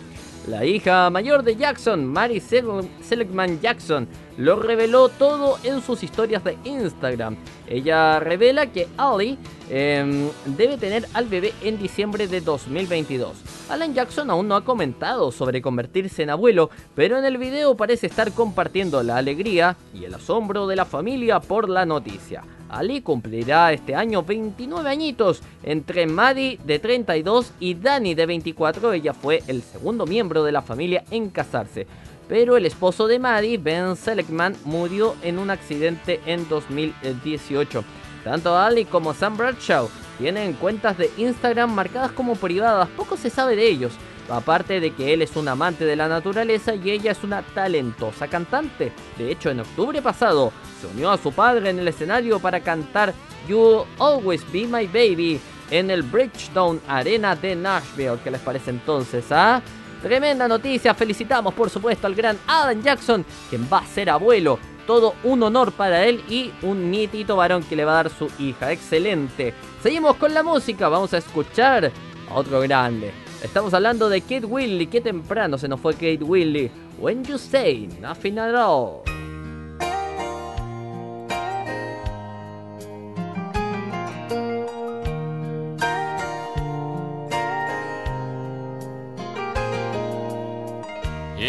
La 0.48 0.64
hija 0.64 1.08
mayor 1.08 1.44
de 1.44 1.56
Jackson, 1.56 2.04
Mary 2.04 2.40
Sel- 2.40 2.88
Seligman 3.00 3.60
Jackson, 3.60 4.08
lo 4.38 4.56
reveló 4.56 5.08
todo 5.08 5.58
en 5.64 5.82
sus 5.82 6.02
historias 6.02 6.44
de 6.44 6.56
Instagram. 6.64 7.36
Ella 7.66 8.20
revela 8.20 8.68
que 8.68 8.86
Ali 8.96 9.36
em, 9.68 10.30
debe 10.46 10.78
tener 10.78 11.06
al 11.12 11.26
bebé 11.26 11.52
en 11.60 11.76
diciembre 11.76 12.28
de 12.28 12.40
2022. 12.40 13.36
Alan 13.68 13.92
Jackson 13.92 14.30
aún 14.30 14.48
no 14.48 14.54
ha 14.54 14.64
comentado 14.64 15.30
sobre 15.32 15.60
convertirse 15.60 16.22
en 16.22 16.30
abuelo, 16.30 16.70
pero 16.94 17.18
en 17.18 17.24
el 17.24 17.36
video 17.36 17.76
parece 17.76 18.06
estar 18.06 18.32
compartiendo 18.32 19.02
la 19.02 19.16
alegría 19.16 19.76
y 19.92 20.04
el 20.04 20.14
asombro 20.14 20.66
de 20.68 20.76
la 20.76 20.84
familia 20.84 21.40
por 21.40 21.68
la 21.68 21.84
noticia. 21.84 22.44
Ali 22.68 23.00
cumplirá 23.00 23.72
este 23.72 23.94
año 23.94 24.22
29 24.22 24.88
añitos, 24.88 25.42
entre 25.62 26.06
Maddie 26.06 26.58
de 26.64 26.78
32 26.78 27.52
y 27.58 27.74
Danny 27.74 28.14
de 28.14 28.26
24. 28.26 28.92
Ella 28.92 29.14
fue 29.14 29.42
el 29.48 29.62
segundo 29.62 30.06
miembro 30.06 30.44
de 30.44 30.52
la 30.52 30.62
familia 30.62 31.02
en 31.10 31.30
casarse. 31.30 31.86
Pero 32.28 32.56
el 32.56 32.66
esposo 32.66 33.06
de 33.06 33.18
Maddie, 33.18 33.58
Ben 33.58 33.96
Seligman, 33.96 34.54
murió 34.64 35.16
en 35.22 35.38
un 35.38 35.50
accidente 35.50 36.20
en 36.26 36.48
2018. 36.48 37.84
Tanto 38.22 38.56
Ali 38.56 38.84
como 38.84 39.14
Sam 39.14 39.36
Bradshaw 39.36 39.88
tienen 40.18 40.52
cuentas 40.54 40.98
de 40.98 41.10
Instagram 41.16 41.72
marcadas 41.72 42.12
como 42.12 42.34
privadas, 42.34 42.88
poco 42.96 43.16
se 43.16 43.30
sabe 43.30 43.56
de 43.56 43.68
ellos. 43.68 43.92
Aparte 44.28 44.78
de 44.80 44.92
que 44.92 45.14
él 45.14 45.22
es 45.22 45.36
un 45.36 45.48
amante 45.48 45.86
de 45.86 45.96
la 45.96 46.06
naturaleza 46.06 46.74
y 46.74 46.90
ella 46.90 47.12
es 47.12 47.24
una 47.24 47.40
talentosa 47.40 48.28
cantante. 48.28 48.92
De 49.16 49.30
hecho, 49.30 49.48
en 49.48 49.60
octubre 49.60 50.02
pasado 50.02 50.52
se 50.80 50.86
unió 50.86 51.10
a 51.10 51.16
su 51.16 51.32
padre 51.32 51.70
en 51.70 51.78
el 51.78 51.88
escenario 51.88 52.38
para 52.38 52.60
cantar 52.60 53.14
You 53.48 53.86
Always 53.98 54.44
Be 54.52 54.66
My 54.66 54.86
Baby 54.86 55.40
en 55.70 55.90
el 55.90 56.02
Bridgestone 56.02 56.80
Arena 56.86 57.34
de 57.36 57.56
Nashville. 57.56 58.18
¿Qué 58.22 58.30
les 58.30 58.40
parece 58.42 58.68
entonces? 58.68 59.24
Ah? 59.30 59.62
Tremenda 60.02 60.46
noticia, 60.46 60.94
felicitamos 60.94 61.54
por 61.54 61.70
supuesto 61.70 62.06
al 62.06 62.14
gran 62.14 62.38
Adam 62.46 62.80
Jackson, 62.82 63.24
quien 63.50 63.68
va 63.72 63.78
a 63.78 63.86
ser 63.86 64.10
abuelo. 64.10 64.58
Todo 64.86 65.14
un 65.24 65.42
honor 65.42 65.72
para 65.72 66.06
él 66.06 66.22
y 66.28 66.50
un 66.62 66.90
nietito 66.90 67.36
varón 67.36 67.62
que 67.62 67.76
le 67.76 67.84
va 67.84 67.92
a 67.92 68.02
dar 68.04 68.10
su 68.10 68.30
hija. 68.38 68.72
Excelente. 68.72 69.52
Seguimos 69.82 70.16
con 70.16 70.32
la 70.32 70.42
música, 70.42 70.88
vamos 70.88 71.12
a 71.12 71.18
escuchar 71.18 71.90
a 72.30 72.34
otro 72.34 72.60
grande. 72.60 73.12
Estamos 73.42 73.74
hablando 73.74 74.08
de 74.08 74.20
Kate 74.20 74.46
Willy, 74.46 74.86
qué 74.86 75.00
temprano 75.00 75.58
se 75.58 75.68
nos 75.68 75.80
fue 75.80 75.94
Kate 75.94 76.24
Willy. 76.24 76.70
When 76.98 77.24
you 77.24 77.38
say 77.38 77.88
nothing 78.00 78.38
at 78.38 78.54
all. 78.54 79.17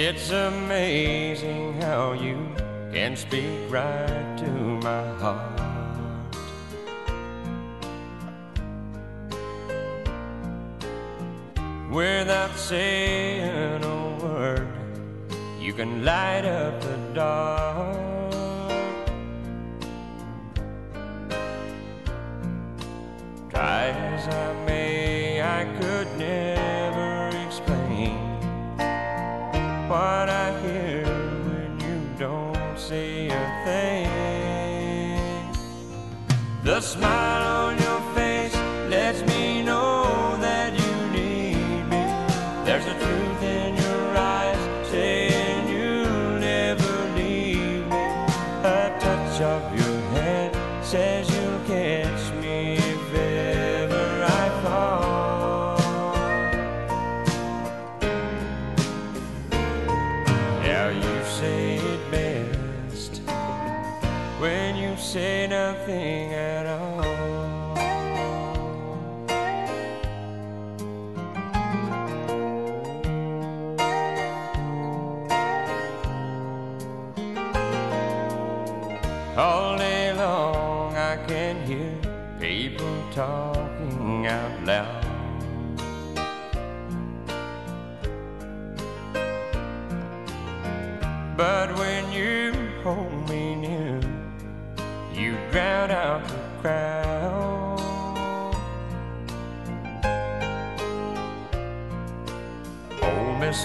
It's 0.02 0.32
amazing 0.32 1.82
how 1.82 2.14
you 2.14 2.38
can 2.94 3.18
speak 3.18 3.70
right 3.70 4.38
to 4.38 4.50
my 4.88 5.06
heart. 5.20 5.60
Without 11.92 12.56
saying 12.56 13.84
a 13.84 14.24
word, 14.24 14.70
you 15.60 15.74
can 15.74 16.06
light 16.06 16.46
up 16.46 16.80
the 16.80 16.98
dark. 17.14 17.98
Try 23.50 23.90
as 23.90 24.28
I 24.30 24.66
may, 24.66 25.42
I 25.42 25.66
could 25.78 26.08
never 26.18 27.09
what 29.90 30.30
I 30.30 30.52
hear 30.62 31.04
when 31.50 31.80
you 31.80 31.98
don't 32.20 32.78
say 32.78 33.28
a 33.30 33.46
thing. 33.66 34.10
The 36.64 36.80
smile 36.80 37.39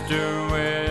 Old 0.05 0.11
Mr. 0.11 0.84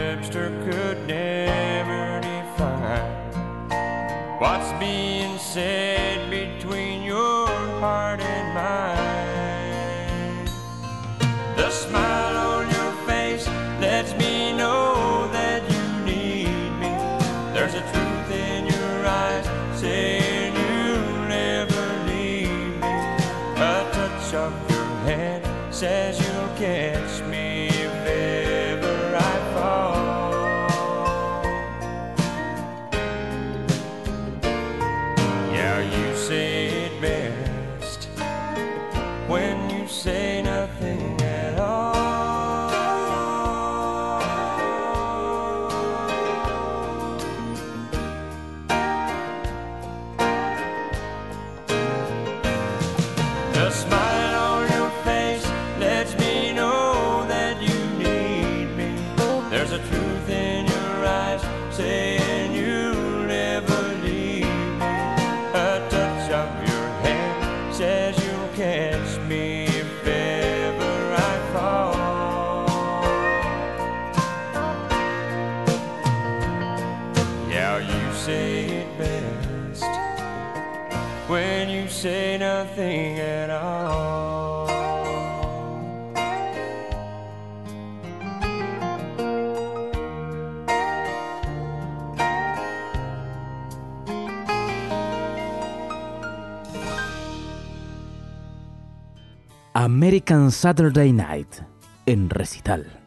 American 100.26 100.52
Saturday 100.52 101.12
Night 101.12 101.64
en 102.06 102.30
recital. 102.30 103.03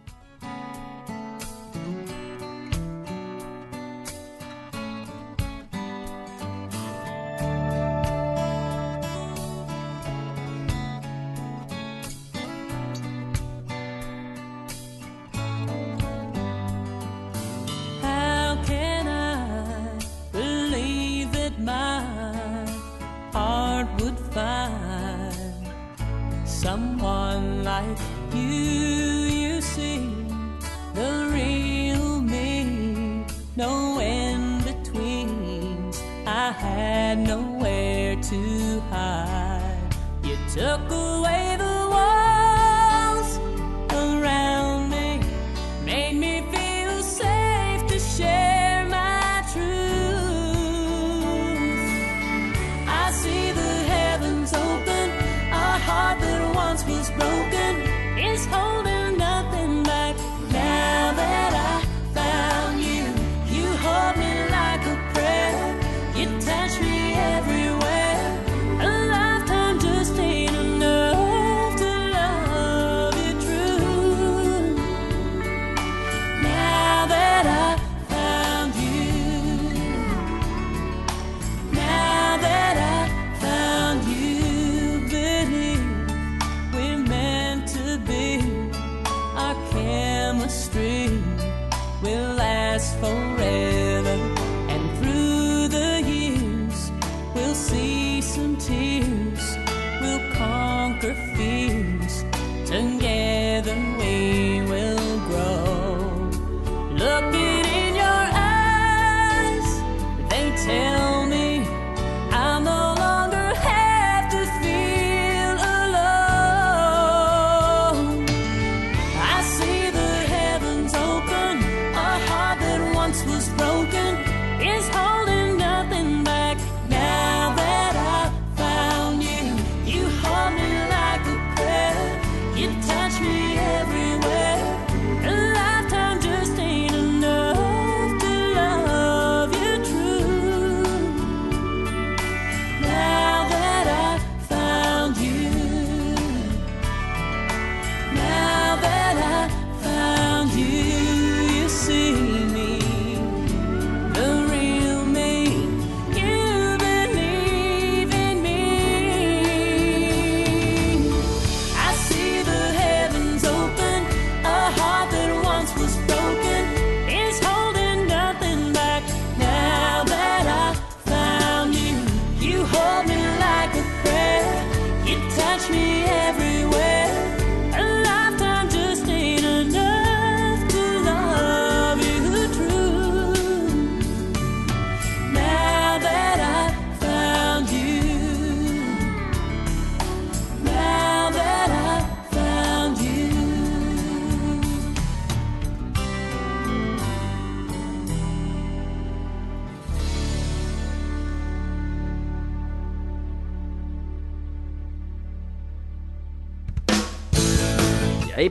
You 40.56 40.62
took 40.62 41.15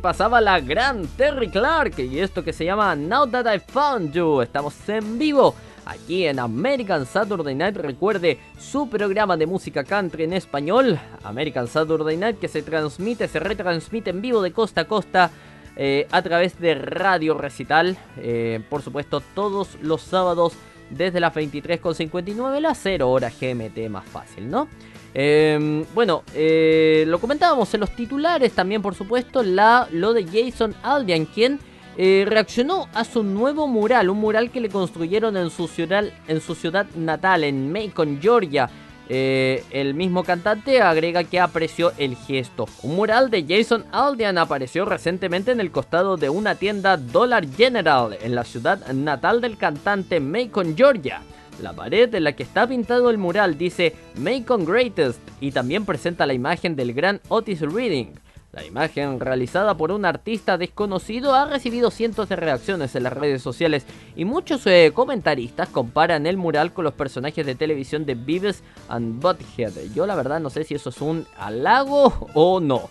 pasaba 0.05 0.39
la 0.39 0.59
gran 0.59 1.07
Terry 1.17 1.49
Clark 1.49 1.97
y 1.97 2.19
esto 2.19 2.43
que 2.43 2.53
se 2.53 2.63
llama 2.63 2.95
Now 2.95 3.25
That 3.25 3.51
I 3.51 3.57
Found 3.57 4.13
You. 4.13 4.41
Estamos 4.41 4.87
en 4.87 5.17
vivo 5.17 5.55
aquí 5.83 6.27
en 6.27 6.37
American 6.37 7.07
Saturday 7.07 7.55
Night. 7.55 7.75
Recuerde 7.77 8.37
su 8.59 8.87
programa 8.87 9.35
de 9.35 9.47
música 9.47 9.83
country 9.83 10.25
en 10.25 10.33
español, 10.33 10.99
American 11.23 11.67
Saturday 11.67 12.17
Night, 12.17 12.37
que 12.37 12.47
se 12.47 12.61
transmite, 12.61 13.27
se 13.27 13.39
retransmite 13.39 14.11
en 14.11 14.21
vivo 14.21 14.43
de 14.43 14.51
costa 14.51 14.81
a 14.81 14.85
costa. 14.85 15.31
eh, 15.75 16.05
a 16.11 16.21
través 16.21 16.59
de 16.59 16.75
Radio 16.75 17.33
Recital, 17.33 17.97
eh, 18.17 18.61
por 18.69 18.83
supuesto, 18.83 19.23
todos 19.33 19.75
los 19.81 20.03
sábados 20.03 20.53
desde 20.91 21.19
las 21.19 21.33
23.59, 21.33 22.59
la 22.59 22.75
0 22.75 23.09
hora 23.09 23.31
GMT 23.31 23.89
más 23.89 24.05
fácil, 24.05 24.51
¿no? 24.51 24.67
Eh, 25.17 25.85
bueno, 25.93 26.23
eh, 26.33 27.05
lo 27.07 27.19
comentábamos 27.19 27.73
en 27.73 27.79
los 27.79 27.95
titulares 27.95 28.51
también, 28.51 28.81
por 28.81 28.95
supuesto, 28.95 29.43
la, 29.43 29.87
lo 29.91 30.13
de 30.13 30.25
Jason 30.25 30.75
Aldean, 30.83 31.25
quien 31.25 31.59
eh, 31.97 32.25
reaccionó 32.27 32.89
a 32.93 33.05
su 33.05 33.23
nuevo 33.23 33.67
mural, 33.67 34.09
un 34.09 34.19
mural 34.19 34.51
que 34.51 34.59
le 34.59 34.67
construyeron 34.67 35.37
en 35.37 35.49
su 35.49 35.69
ciudad, 35.69 36.03
en 36.27 36.41
su 36.41 36.53
ciudad 36.53 36.85
natal, 36.95 37.45
en 37.45 37.71
Macon, 37.71 38.19
Georgia. 38.21 38.69
Eh, 39.07 39.63
el 39.69 39.93
mismo 39.93 40.23
cantante 40.23 40.81
agrega 40.81 41.23
que 41.23 41.39
apreció 41.39 41.93
el 41.97 42.17
gesto. 42.17 42.67
Un 42.83 42.95
mural 42.95 43.29
de 43.29 43.45
Jason 43.47 43.85
Aldean 43.91 44.37
apareció 44.37 44.83
recientemente 44.83 45.51
en 45.51 45.61
el 45.61 45.71
costado 45.71 46.17
de 46.17 46.29
una 46.29 46.55
tienda 46.55 46.97
Dollar 46.97 47.47
General 47.47 48.17
en 48.21 48.35
la 48.35 48.43
ciudad 48.43 48.85
natal 48.91 49.39
del 49.39 49.57
cantante 49.57 50.19
Macon, 50.19 50.75
Georgia. 50.75 51.21
La 51.61 51.73
pared 51.73 52.13
en 52.13 52.23
la 52.23 52.33
que 52.33 52.43
está 52.43 52.67
pintado 52.67 53.09
el 53.09 53.17
mural 53.17 53.57
dice 53.57 53.95
Macon 54.15 54.65
Greatest 54.65 55.19
y 55.39 55.51
también 55.51 55.85
presenta 55.85 56.25
la 56.25 56.33
imagen 56.33 56.75
del 56.75 56.93
gran 56.93 57.21
Otis 57.29 57.61
Reading. 57.61 58.13
La 58.55 58.63
imagen, 58.63 59.19
realizada 59.19 59.75
por 59.75 59.91
un 59.91 60.05
artista 60.05 60.57
desconocido, 60.57 61.33
ha 61.33 61.45
recibido 61.45 61.91
cientos 61.91 62.29
de 62.29 62.37
reacciones 62.37 62.95
en 62.95 63.03
las 63.03 63.11
redes 63.11 63.41
sociales 63.41 63.85
y 64.15 64.23
muchos 64.23 64.65
eh, 64.65 64.91
comentaristas 64.93 65.67
comparan 65.67 66.25
el 66.25 66.37
mural 66.37 66.71
con 66.71 66.85
los 66.85 66.93
personajes 66.93 67.45
de 67.45 67.55
televisión 67.55 68.05
de 68.05 68.15
Beavis 68.15 68.63
and 68.87 69.21
Butthead. 69.21 69.73
Yo 69.93 70.05
la 70.05 70.15
verdad 70.15 70.39
no 70.39 70.49
sé 70.49 70.63
si 70.63 70.73
eso 70.73 70.89
es 70.89 71.01
un 71.01 71.25
halago 71.37 72.29
o 72.33 72.61
no. 72.61 72.89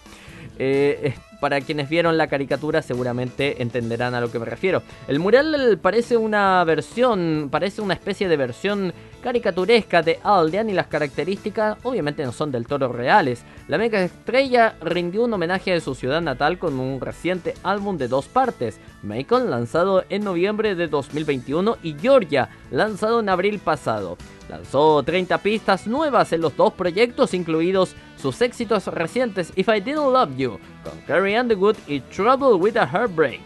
Eh, 0.58 1.14
para 1.44 1.60
quienes 1.60 1.90
vieron 1.90 2.16
la 2.16 2.26
caricatura 2.26 2.80
seguramente 2.80 3.60
entenderán 3.60 4.14
a 4.14 4.20
lo 4.22 4.32
que 4.32 4.38
me 4.38 4.46
refiero. 4.46 4.82
El 5.06 5.18
mural 5.18 5.78
parece 5.82 6.16
una 6.16 6.64
versión, 6.64 7.48
parece 7.50 7.82
una 7.82 7.92
especie 7.92 8.28
de 8.28 8.38
versión 8.38 8.94
caricaturesca 9.22 10.00
de 10.00 10.20
Aldean 10.22 10.70
y 10.70 10.72
las 10.72 10.86
características 10.86 11.76
obviamente 11.82 12.24
no 12.24 12.32
son 12.32 12.50
del 12.50 12.66
toro 12.66 12.90
reales. 12.90 13.42
La 13.68 13.76
mega 13.76 14.00
estrella 14.00 14.76
rindió 14.80 15.24
un 15.24 15.34
homenaje 15.34 15.74
a 15.74 15.80
su 15.80 15.94
ciudad 15.94 16.22
natal 16.22 16.58
con 16.58 16.80
un 16.80 16.98
reciente 16.98 17.52
álbum 17.62 17.98
de 17.98 18.08
dos 18.08 18.26
partes, 18.26 18.80
Macon 19.02 19.50
lanzado 19.50 20.02
en 20.08 20.24
noviembre 20.24 20.74
de 20.74 20.88
2021 20.88 21.76
y 21.82 21.94
Georgia 22.00 22.48
lanzado 22.70 23.20
en 23.20 23.28
abril 23.28 23.58
pasado. 23.58 24.16
Lanzó 24.48 25.02
30 25.02 25.38
pistas 25.38 25.86
nuevas 25.86 26.32
en 26.32 26.42
los 26.42 26.56
dos 26.56 26.72
proyectos, 26.74 27.32
incluidos 27.34 27.94
sus 28.20 28.40
éxitos 28.42 28.86
recientes 28.86 29.52
If 29.56 29.68
I 29.68 29.80
Didn't 29.80 30.12
Love 30.12 30.36
You, 30.36 30.58
con 30.82 31.00
Carrie 31.06 31.40
Underwood 31.40 31.76
y 31.86 32.00
Trouble 32.00 32.54
with 32.54 32.76
a 32.76 32.86
Heartbreak. 32.86 33.40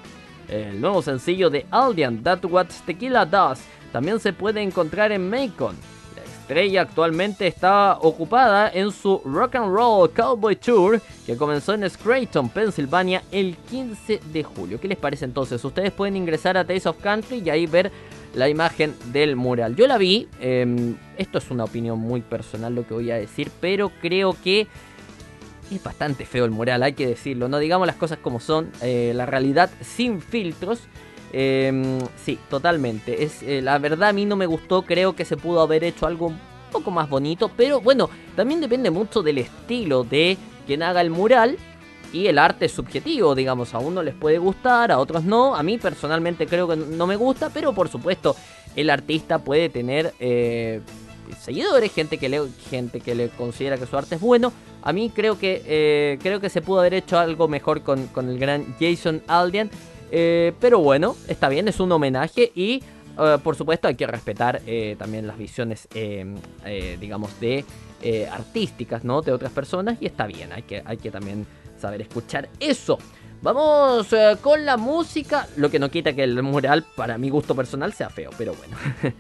El 0.48 0.80
nuevo 0.80 1.02
sencillo 1.02 1.50
de 1.50 1.66
Aldean, 1.70 2.22
That 2.22 2.44
What 2.44 2.68
Tequila 2.86 3.26
Does, 3.26 3.60
también 3.92 4.18
se 4.18 4.32
puede 4.32 4.62
encontrar 4.62 5.12
en 5.12 5.28
Macon. 5.28 5.76
La 6.16 6.22
estrella 6.24 6.82
actualmente 6.82 7.46
está 7.46 7.98
ocupada 8.00 8.70
en 8.72 8.90
su 8.90 9.20
Rock 9.24 9.56
and 9.56 9.74
Roll 9.74 10.10
Cowboy 10.10 10.56
Tour 10.56 11.00
que 11.26 11.36
comenzó 11.36 11.74
en 11.74 11.88
Scranton, 11.88 12.48
Pensilvania 12.48 13.22
el 13.30 13.56
15 13.56 14.20
de 14.32 14.42
julio. 14.42 14.80
¿Qué 14.80 14.88
les 14.88 14.98
parece 14.98 15.26
entonces? 15.26 15.62
Ustedes 15.62 15.92
pueden 15.92 16.16
ingresar 16.16 16.56
a 16.56 16.64
Taste 16.64 16.88
of 16.88 16.96
Country 17.02 17.42
y 17.44 17.50
ahí 17.50 17.66
ver 17.66 17.92
la 18.34 18.48
imagen 18.48 18.94
del 19.12 19.36
mural. 19.36 19.76
Yo 19.76 19.86
la 19.86 19.98
vi, 19.98 20.28
eh, 20.40 20.94
esto 21.16 21.38
es 21.38 21.50
una 21.50 21.64
opinión 21.64 21.98
muy 21.98 22.20
personal 22.20 22.74
lo 22.74 22.86
que 22.86 22.94
voy 22.94 23.10
a 23.10 23.16
decir, 23.16 23.50
pero 23.60 23.90
creo 24.00 24.36
que 24.42 24.66
es 25.70 25.82
bastante 25.82 26.24
feo 26.24 26.44
el 26.44 26.50
mural, 26.50 26.82
hay 26.82 26.92
que 26.92 27.06
decirlo. 27.06 27.48
No 27.48 27.58
digamos 27.58 27.86
las 27.86 27.96
cosas 27.96 28.18
como 28.18 28.40
son, 28.40 28.70
eh, 28.82 29.12
la 29.14 29.26
realidad 29.26 29.70
sin 29.80 30.20
filtros. 30.20 30.80
Eh, 31.32 31.98
sí, 32.24 32.38
totalmente. 32.48 33.22
Es, 33.22 33.42
eh, 33.42 33.60
la 33.60 33.78
verdad 33.78 34.10
a 34.10 34.12
mí 34.12 34.24
no 34.24 34.36
me 34.36 34.46
gustó, 34.46 34.82
creo 34.82 35.14
que 35.14 35.24
se 35.24 35.36
pudo 35.36 35.60
haber 35.60 35.84
hecho 35.84 36.06
algo 36.06 36.28
un 36.28 36.38
poco 36.72 36.90
más 36.90 37.08
bonito, 37.08 37.50
pero 37.56 37.80
bueno, 37.80 38.08
también 38.36 38.60
depende 38.60 38.90
mucho 38.90 39.22
del 39.22 39.38
estilo 39.38 40.04
de 40.04 40.36
quien 40.66 40.82
haga 40.82 41.00
el 41.00 41.10
mural 41.10 41.56
y 42.12 42.26
el 42.26 42.38
arte 42.38 42.66
es 42.66 42.72
subjetivo, 42.72 43.34
digamos, 43.34 43.74
a 43.74 43.78
uno 43.78 44.02
les 44.02 44.14
puede 44.14 44.38
gustar, 44.38 44.90
a 44.92 44.98
otros 44.98 45.24
no, 45.24 45.54
a 45.54 45.62
mí 45.62 45.78
personalmente 45.78 46.46
creo 46.46 46.68
que 46.68 46.76
no 46.76 47.06
me 47.06 47.16
gusta, 47.16 47.50
pero 47.50 47.72
por 47.72 47.88
supuesto 47.88 48.34
el 48.76 48.90
artista 48.90 49.38
puede 49.38 49.68
tener 49.68 50.14
eh, 50.20 50.80
seguidores, 51.40 51.92
gente 51.92 52.18
que, 52.18 52.28
le, 52.28 52.42
gente 52.70 53.00
que 53.00 53.14
le 53.14 53.28
considera 53.28 53.76
que 53.76 53.86
su 53.86 53.96
arte 53.96 54.14
es 54.14 54.20
bueno. 54.20 54.52
A 54.82 54.92
mí 54.92 55.10
creo 55.10 55.38
que, 55.38 55.62
eh, 55.66 56.18
creo 56.22 56.40
que 56.40 56.48
se 56.48 56.62
pudo 56.62 56.80
haber 56.80 56.94
hecho 56.94 57.18
algo 57.18 57.48
mejor 57.48 57.82
con, 57.82 58.06
con 58.08 58.28
el 58.28 58.38
gran 58.38 58.76
Jason 58.80 59.22
Aldean, 59.26 59.70
eh, 60.10 60.52
pero 60.60 60.78
bueno, 60.78 61.16
está 61.26 61.48
bien, 61.48 61.68
es 61.68 61.80
un 61.80 61.92
homenaje 61.92 62.52
y... 62.54 62.82
Uh, 63.18 63.40
por 63.40 63.56
supuesto 63.56 63.88
hay 63.88 63.96
que 63.96 64.06
respetar 64.06 64.62
eh, 64.64 64.94
también 64.96 65.26
las 65.26 65.36
visiones, 65.36 65.88
eh, 65.92 66.24
eh, 66.64 66.96
digamos, 67.00 67.40
de 67.40 67.64
artísticas, 68.30 69.02
¿no? 69.02 69.22
De 69.22 69.32
otras 69.32 69.50
personas 69.50 69.98
y 70.00 70.06
está 70.06 70.28
bien, 70.28 70.52
hay 70.52 70.62
que, 70.62 70.82
hay 70.84 70.98
que 70.98 71.10
también 71.10 71.48
saber 71.78 72.02
escuchar 72.02 72.48
eso. 72.60 72.98
Vamos 73.40 74.08
con 74.40 74.64
la 74.64 74.76
música, 74.76 75.46
lo 75.56 75.70
que 75.70 75.78
no 75.78 75.90
quita 75.90 76.12
que 76.12 76.24
el 76.24 76.42
mural 76.42 76.84
para 76.96 77.18
mi 77.18 77.30
gusto 77.30 77.54
personal 77.54 77.92
sea 77.92 78.10
feo, 78.10 78.30
pero 78.36 78.54
bueno, 78.54 78.76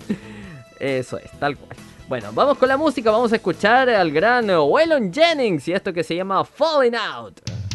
eso 0.80 1.18
es, 1.18 1.30
tal 1.38 1.56
cual. 1.56 1.76
Bueno, 2.08 2.30
vamos 2.32 2.58
con 2.58 2.68
la 2.68 2.76
música, 2.76 3.10
vamos 3.10 3.32
a 3.32 3.36
escuchar 3.36 3.88
al 3.90 4.10
gran 4.10 4.48
Waylon 4.50 5.12
Jennings 5.12 5.68
y 5.68 5.72
esto 5.72 5.92
que 5.92 6.02
se 6.02 6.16
llama 6.16 6.44
Falling 6.44 6.96
Out. 6.96 7.67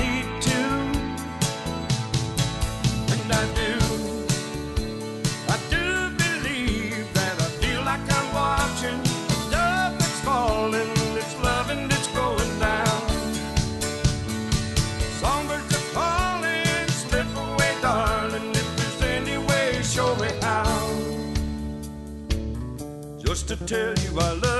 need 0.00 0.26
to. 0.48 0.60
And 3.14 3.28
I 3.40 3.44
do, 3.60 3.72
I 5.54 5.56
do 5.74 5.84
believe 6.24 7.06
that 7.18 7.34
I 7.46 7.48
feel 7.60 7.82
like 7.90 8.04
I'm 8.18 8.28
watching. 8.34 9.00
Stuff 9.46 9.90
that's 10.00 10.20
falling, 10.28 10.92
it's 11.20 11.34
loving, 11.48 11.84
it's 11.96 12.08
going 12.20 12.54
down. 12.58 13.00
Songbirds 15.20 15.72
are 15.78 15.88
calling, 15.98 16.88
slip 17.02 17.30
away, 17.46 17.72
darling. 17.82 18.50
If 18.62 18.68
there's 18.78 19.02
any 19.16 19.38
way, 19.48 19.82
show 19.82 20.10
me 20.22 20.30
how. 20.42 20.78
Just 23.24 23.48
to 23.48 23.56
tell 23.72 23.94
you, 24.04 24.20
I 24.20 24.32
love. 24.44 24.59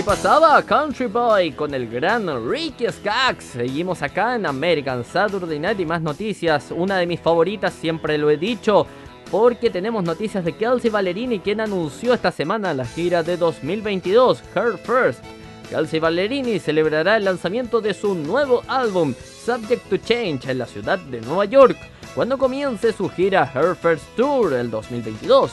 Ahí 0.00 0.06
pasaba 0.06 0.62
Country 0.62 1.08
Boy 1.08 1.52
con 1.52 1.74
el 1.74 1.86
gran 1.86 2.26
Ricky 2.50 2.86
Skaggs. 2.90 3.44
Seguimos 3.44 4.00
acá 4.00 4.34
en 4.34 4.46
American 4.46 5.04
Saturday 5.04 5.58
Night 5.58 5.78
y 5.78 5.84
más 5.84 6.00
noticias. 6.00 6.70
Una 6.74 6.96
de 6.96 7.06
mis 7.06 7.20
favoritas, 7.20 7.74
siempre 7.74 8.16
lo 8.16 8.30
he 8.30 8.38
dicho, 8.38 8.86
porque 9.30 9.68
tenemos 9.68 10.02
noticias 10.02 10.42
de 10.42 10.56
Kelsey 10.56 10.90
Ballerini, 10.90 11.40
quien 11.40 11.60
anunció 11.60 12.14
esta 12.14 12.32
semana 12.32 12.72
la 12.72 12.86
gira 12.86 13.22
de 13.22 13.36
2022, 13.36 14.42
Her 14.54 14.78
First. 14.78 15.22
Kelsey 15.68 16.00
Ballerini 16.00 16.58
celebrará 16.58 17.18
el 17.18 17.26
lanzamiento 17.26 17.82
de 17.82 17.92
su 17.92 18.14
nuevo 18.14 18.62
álbum, 18.68 19.12
Subject 19.44 19.86
to 19.90 19.98
Change, 19.98 20.48
en 20.48 20.56
la 20.60 20.66
ciudad 20.66 20.98
de 20.98 21.20
Nueva 21.20 21.44
York, 21.44 21.76
cuando 22.14 22.38
comience 22.38 22.94
su 22.94 23.10
gira 23.10 23.52
Her 23.54 23.76
First 23.76 24.16
Tour 24.16 24.54
el 24.54 24.70
2022. 24.70 25.52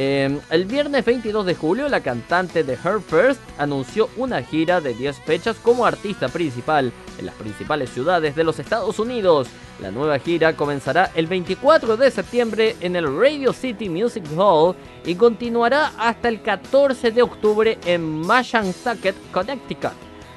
Eh, 0.00 0.38
el 0.50 0.64
viernes 0.66 1.04
22 1.04 1.44
de 1.44 1.56
julio, 1.56 1.88
la 1.88 2.00
cantante 2.00 2.62
de 2.62 2.74
Her 2.74 3.00
First 3.04 3.40
anunció 3.58 4.08
una 4.16 4.40
gira 4.44 4.80
de 4.80 4.94
10 4.94 5.18
fechas 5.22 5.56
como 5.60 5.84
artista 5.84 6.28
principal 6.28 6.92
en 7.18 7.26
las 7.26 7.34
principales 7.34 7.90
ciudades 7.90 8.36
de 8.36 8.44
los 8.44 8.60
Estados 8.60 9.00
Unidos. 9.00 9.48
La 9.80 9.90
nueva 9.90 10.20
gira 10.20 10.54
comenzará 10.54 11.10
el 11.16 11.26
24 11.26 11.96
de 11.96 12.12
septiembre 12.12 12.76
en 12.80 12.94
el 12.94 13.12
Radio 13.12 13.52
City 13.52 13.88
Music 13.88 14.22
Hall 14.36 14.76
y 15.04 15.16
continuará 15.16 15.90
hasta 15.98 16.28
el 16.28 16.42
14 16.42 17.10
de 17.10 17.22
octubre 17.22 17.76
en 17.84 18.20
Mashantucket, 18.20 19.16
Connecticut, 19.32 19.94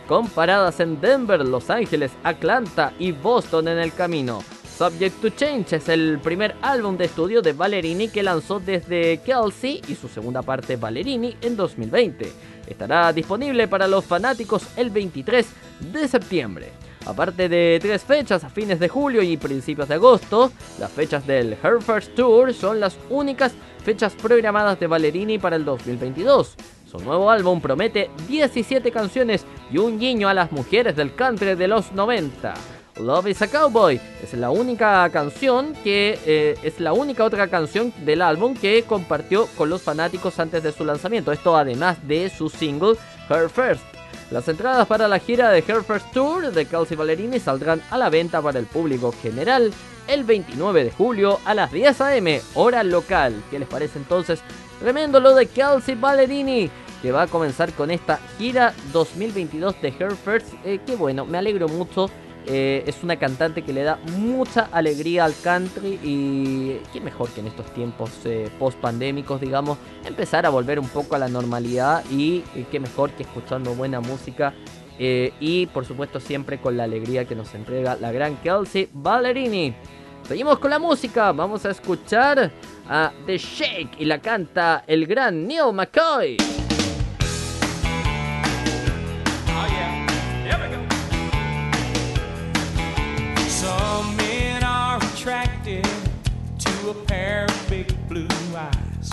con 0.08 0.28
paradas 0.28 0.80
en 0.80 1.00
Denver, 1.00 1.46
Los 1.46 1.70
Ángeles, 1.70 2.10
Atlanta 2.24 2.94
y 2.98 3.12
Boston 3.12 3.68
en 3.68 3.78
el 3.78 3.94
camino. 3.94 4.42
Subject 4.82 5.22
to 5.22 5.30
Change 5.30 5.74
es 5.74 5.90
el 5.90 6.18
primer 6.18 6.56
álbum 6.60 6.98
de 6.98 7.06
estudio 7.06 7.44
de 7.44 7.54
Ballerini 7.54 8.08
que 8.08 8.24
lanzó 8.24 8.60
desde 8.60 9.20
Kelsey 9.20 9.80
y 9.88 9.94
su 9.94 10.08
segunda 10.08 10.42
parte 10.42 10.76
Ballerini 10.76 11.36
en 11.40 11.56
2020. 11.56 12.32
Estará 12.66 13.14
disponible 13.14 13.68
para 13.68 13.88
los 13.88 14.04
fanáticos 14.04 14.64
el 14.78 14.90
23 14.90 15.46
de 15.94 16.08
septiembre. 16.08 16.72
Aparte 17.06 17.48
de 17.48 17.78
tres 17.80 18.04
fechas 18.04 18.44
a 18.44 18.50
fines 18.50 18.80
de 18.80 18.90
julio 18.90 19.22
y 19.22 19.38
principios 19.38 19.88
de 19.88 19.94
agosto, 19.94 20.52
las 20.80 20.90
fechas 20.90 21.28
del 21.28 21.54
Her 21.64 21.80
First 21.80 22.16
Tour 22.16 22.52
son 22.52 22.80
las 22.80 22.98
únicas 23.12 23.54
fechas 23.84 24.14
programadas 24.14 24.80
de 24.80 24.88
Ballerini 24.88 25.38
para 25.38 25.58
el 25.58 25.64
2022. 25.64 26.56
Su 26.90 26.98
nuevo 26.98 27.30
álbum 27.30 27.62
promete 27.62 28.10
17 28.28 28.92
canciones 28.92 29.46
y 29.72 29.78
un 29.78 30.00
guiño 30.00 30.28
a 30.28 30.34
las 30.34 30.52
mujeres 30.52 30.96
del 30.96 31.14
country 31.14 31.54
de 31.54 31.68
los 31.68 31.92
90. 31.92 32.81
Love 33.00 33.28
is 33.28 33.42
a 33.42 33.48
Cowboy 33.48 34.00
es 34.22 34.34
la 34.34 34.52
única 34.52 35.10
canción 35.10 35.74
que 35.84 36.20
eh, 36.26 36.58
es 36.62 36.80
la 36.80 36.94
única 36.94 37.24
otra 37.24 37.48
canción 37.48 37.94
del 38.06 38.22
álbum 38.22 38.54
que 38.54 38.84
compartió 38.84 39.48
con 39.58 39.70
los 39.70 39.82
fanáticos 39.82 40.40
antes 40.40 40.62
de 40.62 40.72
su 40.72 40.84
lanzamiento. 40.84 41.32
Esto 41.32 41.56
además 41.56 42.06
de 42.08 42.30
su 42.30 42.50
single 42.50 42.96
Her 43.30 43.50
First. 43.50 43.84
Las 44.30 44.48
entradas 44.48 44.88
para 44.88 45.08
la 45.08 45.20
gira 45.20 45.50
de 45.50 45.60
Her 45.60 45.84
First 45.84 46.12
Tour 46.12 46.52
de 46.52 46.66
Kelsey 46.66 46.98
Ballerini 46.98 47.40
saldrán 47.40 47.82
a 47.90 47.98
la 47.98 48.10
venta 48.10 48.42
para 48.42 48.60
el 48.60 48.66
público 48.66 49.14
general 49.22 49.72
el 50.08 50.24
29 50.24 50.84
de 50.84 50.92
julio 50.92 51.40
a 51.46 51.54
las 51.54 51.72
10 51.72 52.02
am, 52.02 52.26
hora 52.56 52.84
local. 52.84 53.34
¿Qué 53.50 53.60
les 53.60 53.68
parece 53.68 54.00
entonces? 54.00 54.42
Tremendo 54.80 55.20
lo 55.20 55.34
de 55.34 55.46
Kelsey 55.48 55.96
Ballerini 55.96 56.70
que 57.02 57.12
va 57.12 57.24
a 57.24 57.28
comenzar 57.28 57.74
con 57.74 57.90
esta 57.90 58.20
gira 58.38 58.74
2022 58.94 59.82
de 59.82 59.88
Her 59.88 60.16
First. 60.16 60.54
Eh, 60.66 60.80
que 60.86 60.96
bueno, 60.96 61.26
me 61.26 61.38
alegro 61.38 61.68
mucho 61.68 62.10
eh, 62.48 62.84
es 62.88 63.04
una 63.04 63.18
cantante 63.18 63.62
que 63.62 63.74
le 63.74 63.84
da 63.84 64.00
mucha 64.18 64.70
alegría 64.72 65.26
al 65.26 65.34
country 65.44 66.00
y 66.04 66.78
qué 66.92 67.00
mejor 67.02 67.30
que 67.30 67.42
en 67.42 67.48
estos 67.48 67.72
tiempos 67.74 68.12
eh, 68.26 68.50
post 68.58 68.80
pandémicos, 68.80 69.40
digamos, 69.40 69.78
empezar 70.06 70.46
a 70.46 70.50
volver 70.50 70.80
un 70.80 70.88
poco 70.88 71.16
a 71.16 71.20
la 71.20 71.28
normalidad 71.28 72.04
y 72.10 72.42
qué 72.72 72.80
mejor 72.80 73.12
que 73.12 73.24
escuchando 73.24 73.76
buena 73.76 74.00
música 74.00 74.54
eh, 75.04 75.34
y 75.40 75.66
por 75.66 75.84
supuesto 75.84 76.20
siempre 76.20 76.60
con 76.60 76.78
la 76.78 76.84
alegría 76.84 77.26
que 77.26 77.34
nos 77.36 77.56
entrega 77.56 77.96
la 77.96 78.12
gran 78.12 78.38
Kelsey 78.38 78.88
Ballerini. 78.94 79.74
Seguimos 80.28 80.60
con 80.60 80.70
la 80.70 80.78
música, 80.78 81.32
vamos 81.32 81.66
a 81.66 81.72
escuchar 81.72 82.52
a 82.88 83.12
The 83.26 83.38
Shake 83.38 84.00
y 84.00 84.06
la 84.06 84.20
canta 84.20 84.84
el 84.86 85.08
gran 85.08 85.48
Neil 85.48 85.74
McCoy. 85.74 86.38
Some 93.92 94.16
men 94.16 94.64
are 94.64 95.04
attracted 95.04 95.86
to 96.60 96.90
a 96.92 96.94
pair 96.94 97.44
of 97.44 97.70
big 97.70 97.90
blue 98.08 98.26
eyes. 98.56 99.12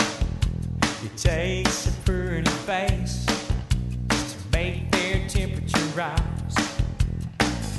It 1.05 1.16
takes 1.16 1.89
a 1.89 1.93
pretty 2.05 2.49
face 2.64 3.26
to 3.26 4.37
make 4.53 4.89
their 4.93 5.26
temperature 5.29 5.89
rise. 5.97 6.57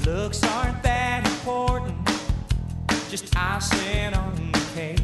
Looks 0.06 0.44
aren't 0.44 0.84
that 0.84 1.26
important, 1.26 1.96
just 3.10 3.34
icing 3.34 4.14
on 4.14 4.52
the 4.52 4.60
cake. 4.76 5.00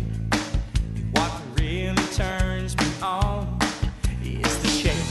What 1.11 1.31
really 1.57 2.07
turns 2.11 2.75
me 2.75 2.87
on 3.01 3.57
is 4.21 4.57
the 4.61 4.67
shake. 4.67 5.07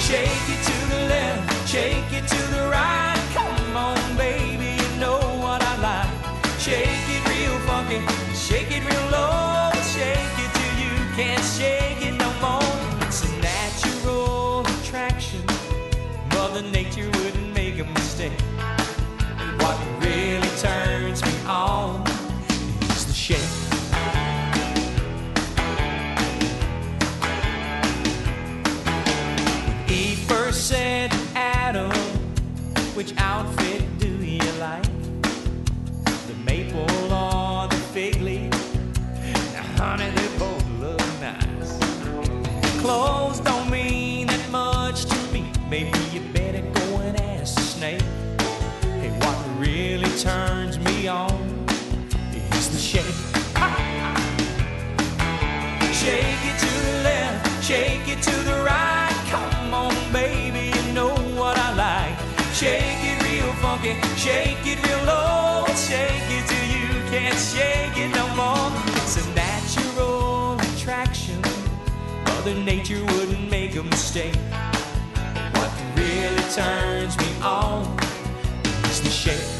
Shake 0.00 0.57
which 33.08 33.18
outfit 33.18 33.98
do 33.98 34.08
you 34.08 34.52
like? 34.60 34.82
The 36.26 36.34
maple 36.44 37.12
or 37.12 37.66
the 37.68 37.76
fig 37.92 38.20
leaf? 38.20 38.50
Now, 39.52 39.62
honey, 39.78 40.10
they 40.10 40.38
both 40.38 40.68
look 40.78 41.00
nice. 41.20 41.78
Clothes 42.82 43.17
shake 64.28 64.66
it 64.66 64.78
real 64.86 65.04
low, 65.04 65.64
shake 65.74 66.30
it 66.36 66.44
till 66.50 66.66
you 66.76 66.88
can't 67.10 67.40
shake 67.52 67.96
it 67.96 68.10
no 68.14 68.26
more. 68.40 68.68
It's 69.00 69.16
a 69.16 69.26
natural 69.34 70.60
attraction. 70.60 71.40
Mother 72.26 72.54
Nature 72.54 73.02
wouldn't 73.12 73.50
make 73.50 73.74
a 73.76 73.82
mistake. 73.82 74.36
What 75.58 75.70
really 75.96 76.46
turns 76.60 77.16
me 77.16 77.30
on 77.42 77.80
is 78.90 79.00
the 79.00 79.10
shake. 79.10 79.57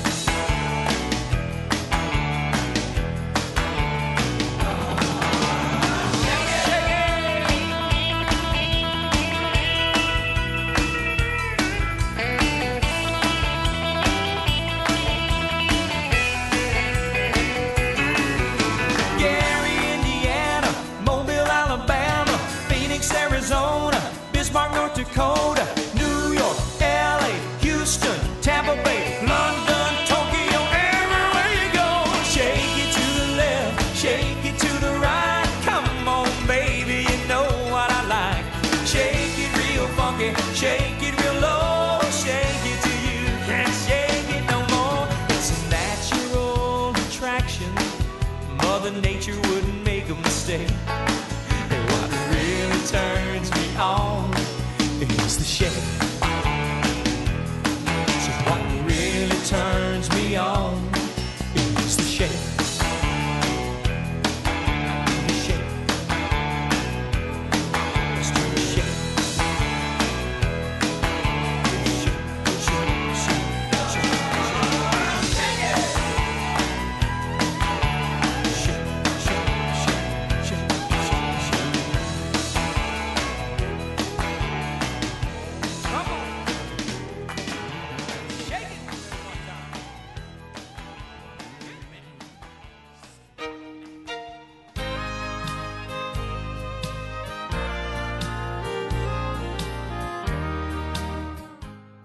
Dakota, 25.14 25.77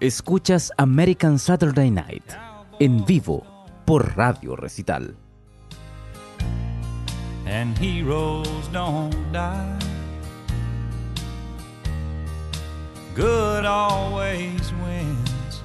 Escuchas 0.04 0.70
American 0.78 1.39
Saturday 1.39 1.89
Night 1.89 2.26
en 2.82 3.06
vivo 3.06 3.41
por 3.86 4.18
Radio 4.18 4.54
Recital. 4.58 5.16
and 7.45 7.78
heroes 7.78 8.68
don't 8.74 9.32
die. 9.32 9.80
Good 13.16 13.64
always 13.64 14.74
wins 14.84 15.62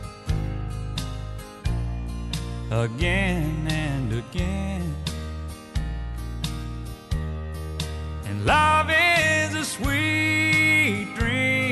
again 2.71 3.67
and 3.69 4.13
again. 4.13 4.95
And 8.25 8.47
love 8.47 8.89
is 8.89 9.55
a 9.57 9.65
sweet 9.65 11.09
dream 11.17 11.68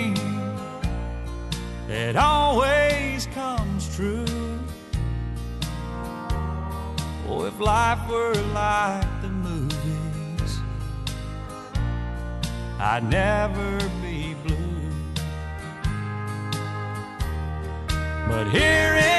that 1.89 2.17
always 2.17 3.27
comes 3.29 3.95
true. 3.95 4.25
Oh, 7.29 7.45
if 7.45 7.59
life 7.61 8.09
were 8.09 8.35
like 8.53 9.23
the 9.23 9.29
movies, 9.29 10.59
I'd 12.79 13.09
never 13.09 13.79
be 14.03 14.35
blue. 14.45 14.57
But 18.29 18.49
here 18.49 18.95
in 18.95 19.16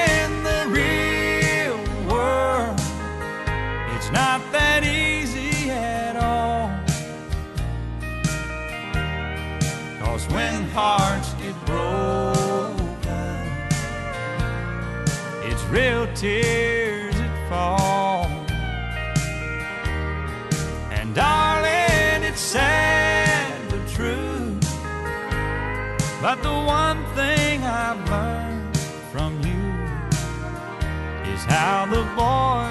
real 15.70 16.08
tears 16.14 17.16
that 17.16 17.50
fall. 17.50 18.26
And 20.92 21.14
darling, 21.14 22.24
it's 22.24 22.40
sad 22.40 23.70
but 23.70 23.88
true. 23.88 24.58
But 26.22 26.42
the 26.42 26.54
one 26.54 27.04
thing 27.16 27.64
I've 27.64 28.10
learned 28.10 28.78
from 29.12 29.34
you 29.42 29.64
is 31.32 31.44
how 31.44 31.86
the 31.86 32.04
boy 32.16 32.67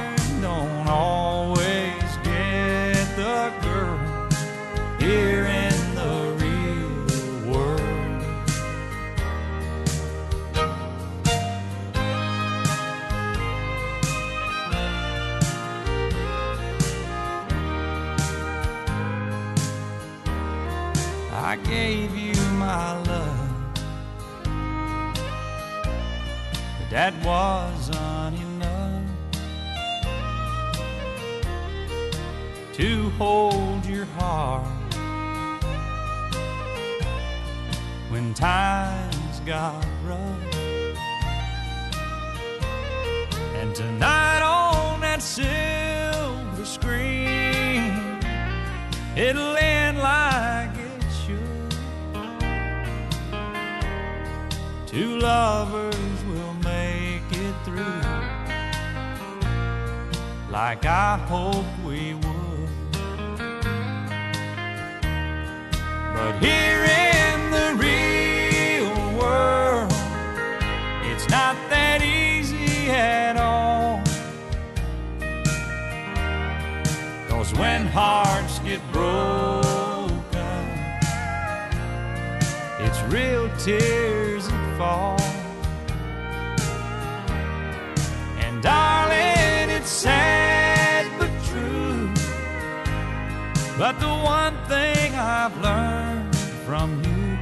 that 26.97 27.12
wasn't 27.26 28.40
enough 28.40 29.05
to 32.72 33.11
hold 33.18 33.84
your 33.84 34.07
heart 34.16 34.94
when 38.09 38.32
times 38.32 39.40
got 39.40 39.84
rough. 40.07 40.57
And 43.57 43.74
tonight 43.74 44.40
on 44.40 45.03
that 45.03 45.20
silver 45.20 46.64
screen, 46.64 47.92
it'll 49.14 49.59
end 49.59 49.99
like 49.99 50.74
it 50.78 51.05
should. 51.26 51.74
Two 54.86 55.18
lovers 55.18 55.95
like 60.57 60.86
I 60.86 61.18
hoped 61.18 61.68
we 61.84 62.14
would. 62.14 62.68
But 66.14 66.32
here 66.40 66.82
in 67.12 67.38
the 67.57 67.68
real 67.86 68.96
world, 69.20 69.92
it's 71.11 71.28
not 71.28 71.57
that 71.68 72.00
easy 72.02 72.88
at 72.88 73.36
all. 73.36 74.00
Cause 77.28 77.52
when 77.59 77.86
hearts 77.88 78.59
get 78.61 78.80
broken, 78.92 80.64
it's 82.80 83.00
real 83.12 83.50
tears 83.59 84.48
that 84.48 84.78
fall. 84.78 85.20
And 88.40 88.62
darling, 88.62 89.68
it's 89.68 89.90
sad 89.90 90.26
But 93.79 94.01
the 94.01 94.09
one 94.09 94.57
thing 94.68 95.14
I've 95.14 95.55
learned 95.61 96.35
from 96.64 97.03
you 97.05 97.39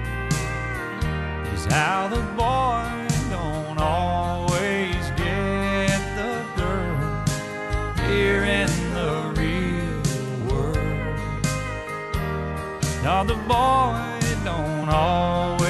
is 1.54 1.64
how 1.66 2.08
the 2.08 2.22
boy 2.36 3.06
don't 3.30 3.78
always 3.78 5.10
get 5.16 6.00
the 6.16 6.44
girl 6.56 7.24
here 8.08 8.42
in 8.42 8.68
the 8.94 9.32
real 9.36 10.02
world. 10.50 11.46
Now 13.04 13.22
the 13.22 13.36
boy 13.36 14.02
don't 14.44 14.88
always 14.88 15.63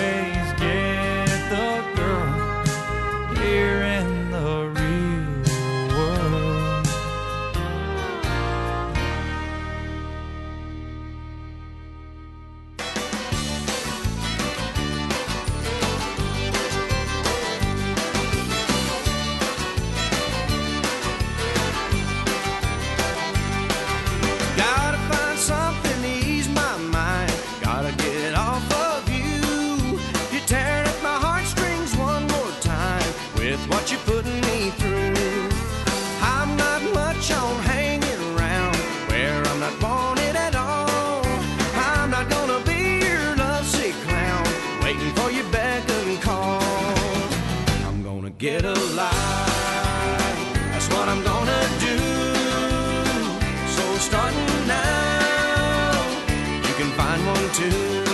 too. 57.54 58.04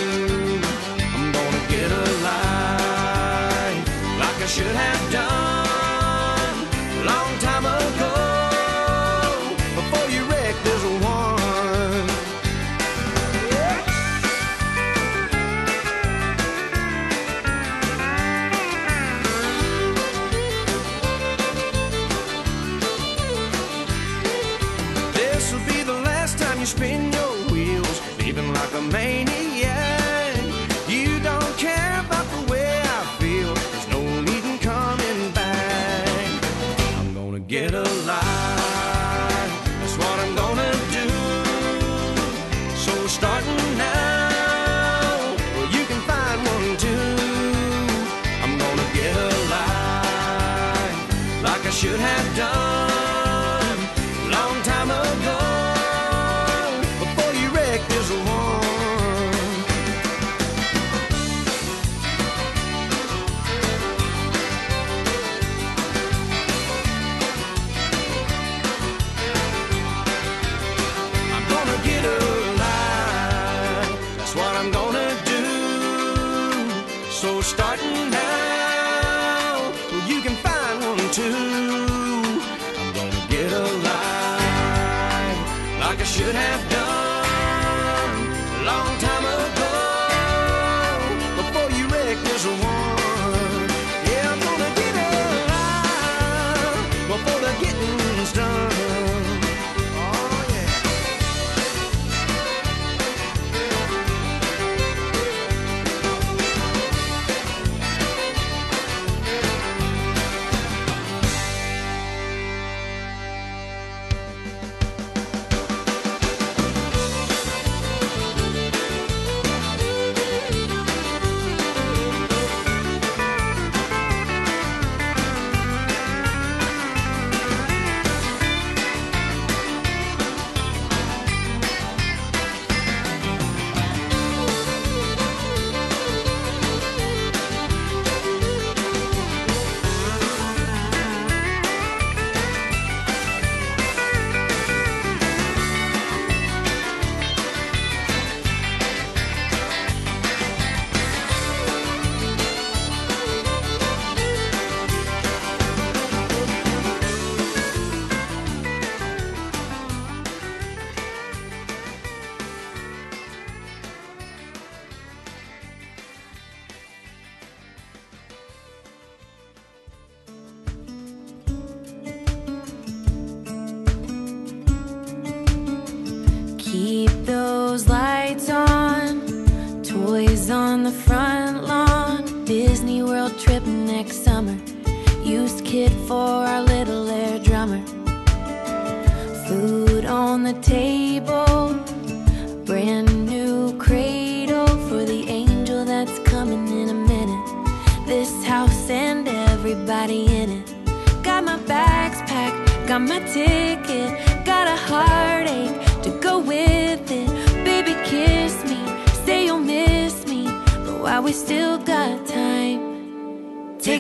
I'm 1.17 1.33
gonna 1.33 1.65
get 1.71 1.91
a 1.91 2.05
life 2.29 3.87
like 4.19 4.39
I 4.43 4.47
should 4.47 4.77
have 4.77 5.00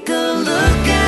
take 0.00 0.08
a 0.08 0.32
look 0.38 0.88
at 0.88 0.99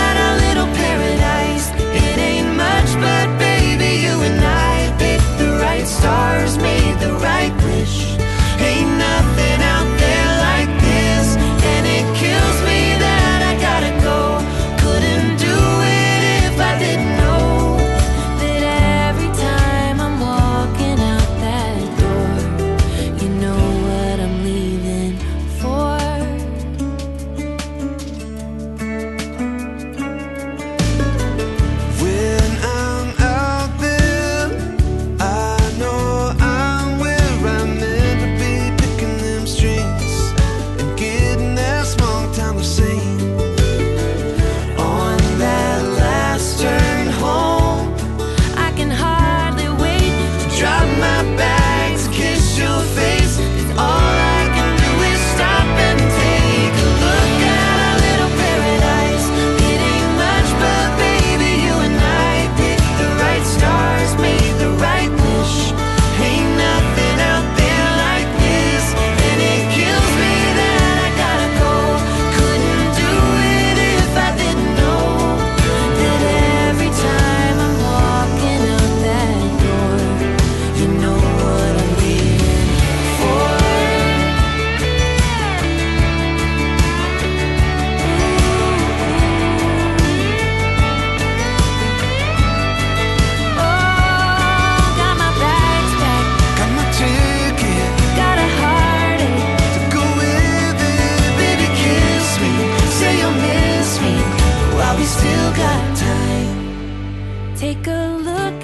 Take 107.63 107.87
a 107.87 108.19
look 108.19 108.62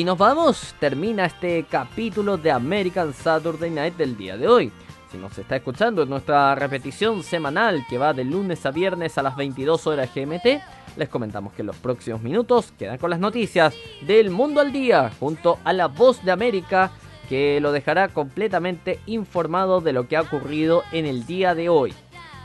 Y 0.00 0.04
nos 0.04 0.16
vamos, 0.16 0.74
termina 0.80 1.26
este 1.26 1.62
capítulo 1.64 2.38
de 2.38 2.50
American 2.50 3.12
Saturday 3.12 3.70
Night 3.70 3.98
del 3.98 4.16
día 4.16 4.38
de 4.38 4.48
hoy. 4.48 4.72
Si 5.12 5.18
nos 5.18 5.36
está 5.36 5.56
escuchando 5.56 6.02
en 6.02 6.08
nuestra 6.08 6.54
repetición 6.54 7.22
semanal 7.22 7.84
que 7.86 7.98
va 7.98 8.14
de 8.14 8.24
lunes 8.24 8.64
a 8.64 8.70
viernes 8.70 9.18
a 9.18 9.22
las 9.22 9.36
22 9.36 9.86
horas 9.86 10.08
GMT, 10.14 10.62
les 10.96 11.08
comentamos 11.10 11.52
que 11.52 11.60
en 11.60 11.66
los 11.66 11.76
próximos 11.76 12.22
minutos 12.22 12.72
quedan 12.78 12.96
con 12.96 13.10
las 13.10 13.20
noticias 13.20 13.74
del 14.00 14.30
mundo 14.30 14.62
al 14.62 14.72
día 14.72 15.10
junto 15.20 15.58
a 15.64 15.74
la 15.74 15.88
voz 15.88 16.24
de 16.24 16.32
América 16.32 16.92
que 17.28 17.60
lo 17.60 17.70
dejará 17.70 18.08
completamente 18.08 19.00
informado 19.04 19.82
de 19.82 19.92
lo 19.92 20.08
que 20.08 20.16
ha 20.16 20.22
ocurrido 20.22 20.82
en 20.92 21.04
el 21.04 21.26
día 21.26 21.54
de 21.54 21.68
hoy. 21.68 21.92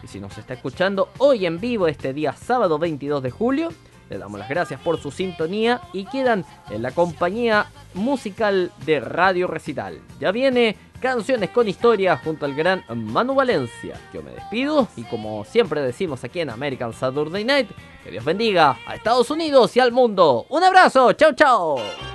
Y 0.03 0.07
si 0.07 0.19
nos 0.19 0.37
está 0.37 0.55
escuchando 0.55 1.07
hoy 1.19 1.45
en 1.45 1.61
vivo 1.61 1.87
este 1.87 2.11
día 2.13 2.33
sábado 2.33 2.77
22 2.79 3.23
de 3.23 3.31
julio, 3.31 3.69
le 4.09 4.17
damos 4.17 4.39
las 4.39 4.49
gracias 4.49 4.79
por 4.79 4.99
su 4.99 5.11
sintonía 5.11 5.81
y 5.93 6.05
quedan 6.05 6.45
en 6.69 6.81
la 6.81 6.91
compañía 6.91 7.67
musical 7.93 8.71
de 8.85 8.99
Radio 8.99 9.47
Recital. 9.47 9.99
Ya 10.19 10.31
viene 10.31 10.77
Canciones 10.99 11.49
con 11.49 11.67
Historia 11.67 12.17
junto 12.17 12.45
al 12.45 12.55
gran 12.55 12.83
Manu 12.89 13.35
Valencia. 13.35 13.99
Yo 14.13 14.23
me 14.23 14.31
despido 14.31 14.87
y 14.95 15.03
como 15.03 15.45
siempre 15.45 15.81
decimos 15.81 16.23
aquí 16.23 16.39
en 16.39 16.49
American 16.49 16.93
Saturday 16.93 17.43
Night, 17.43 17.69
que 18.03 18.11
Dios 18.11 18.25
bendiga 18.25 18.77
a 18.87 18.95
Estados 18.95 19.29
Unidos 19.29 19.75
y 19.75 19.79
al 19.79 19.91
mundo. 19.91 20.45
Un 20.49 20.63
abrazo, 20.63 21.13
chao 21.13 21.33
chao. 21.33 22.14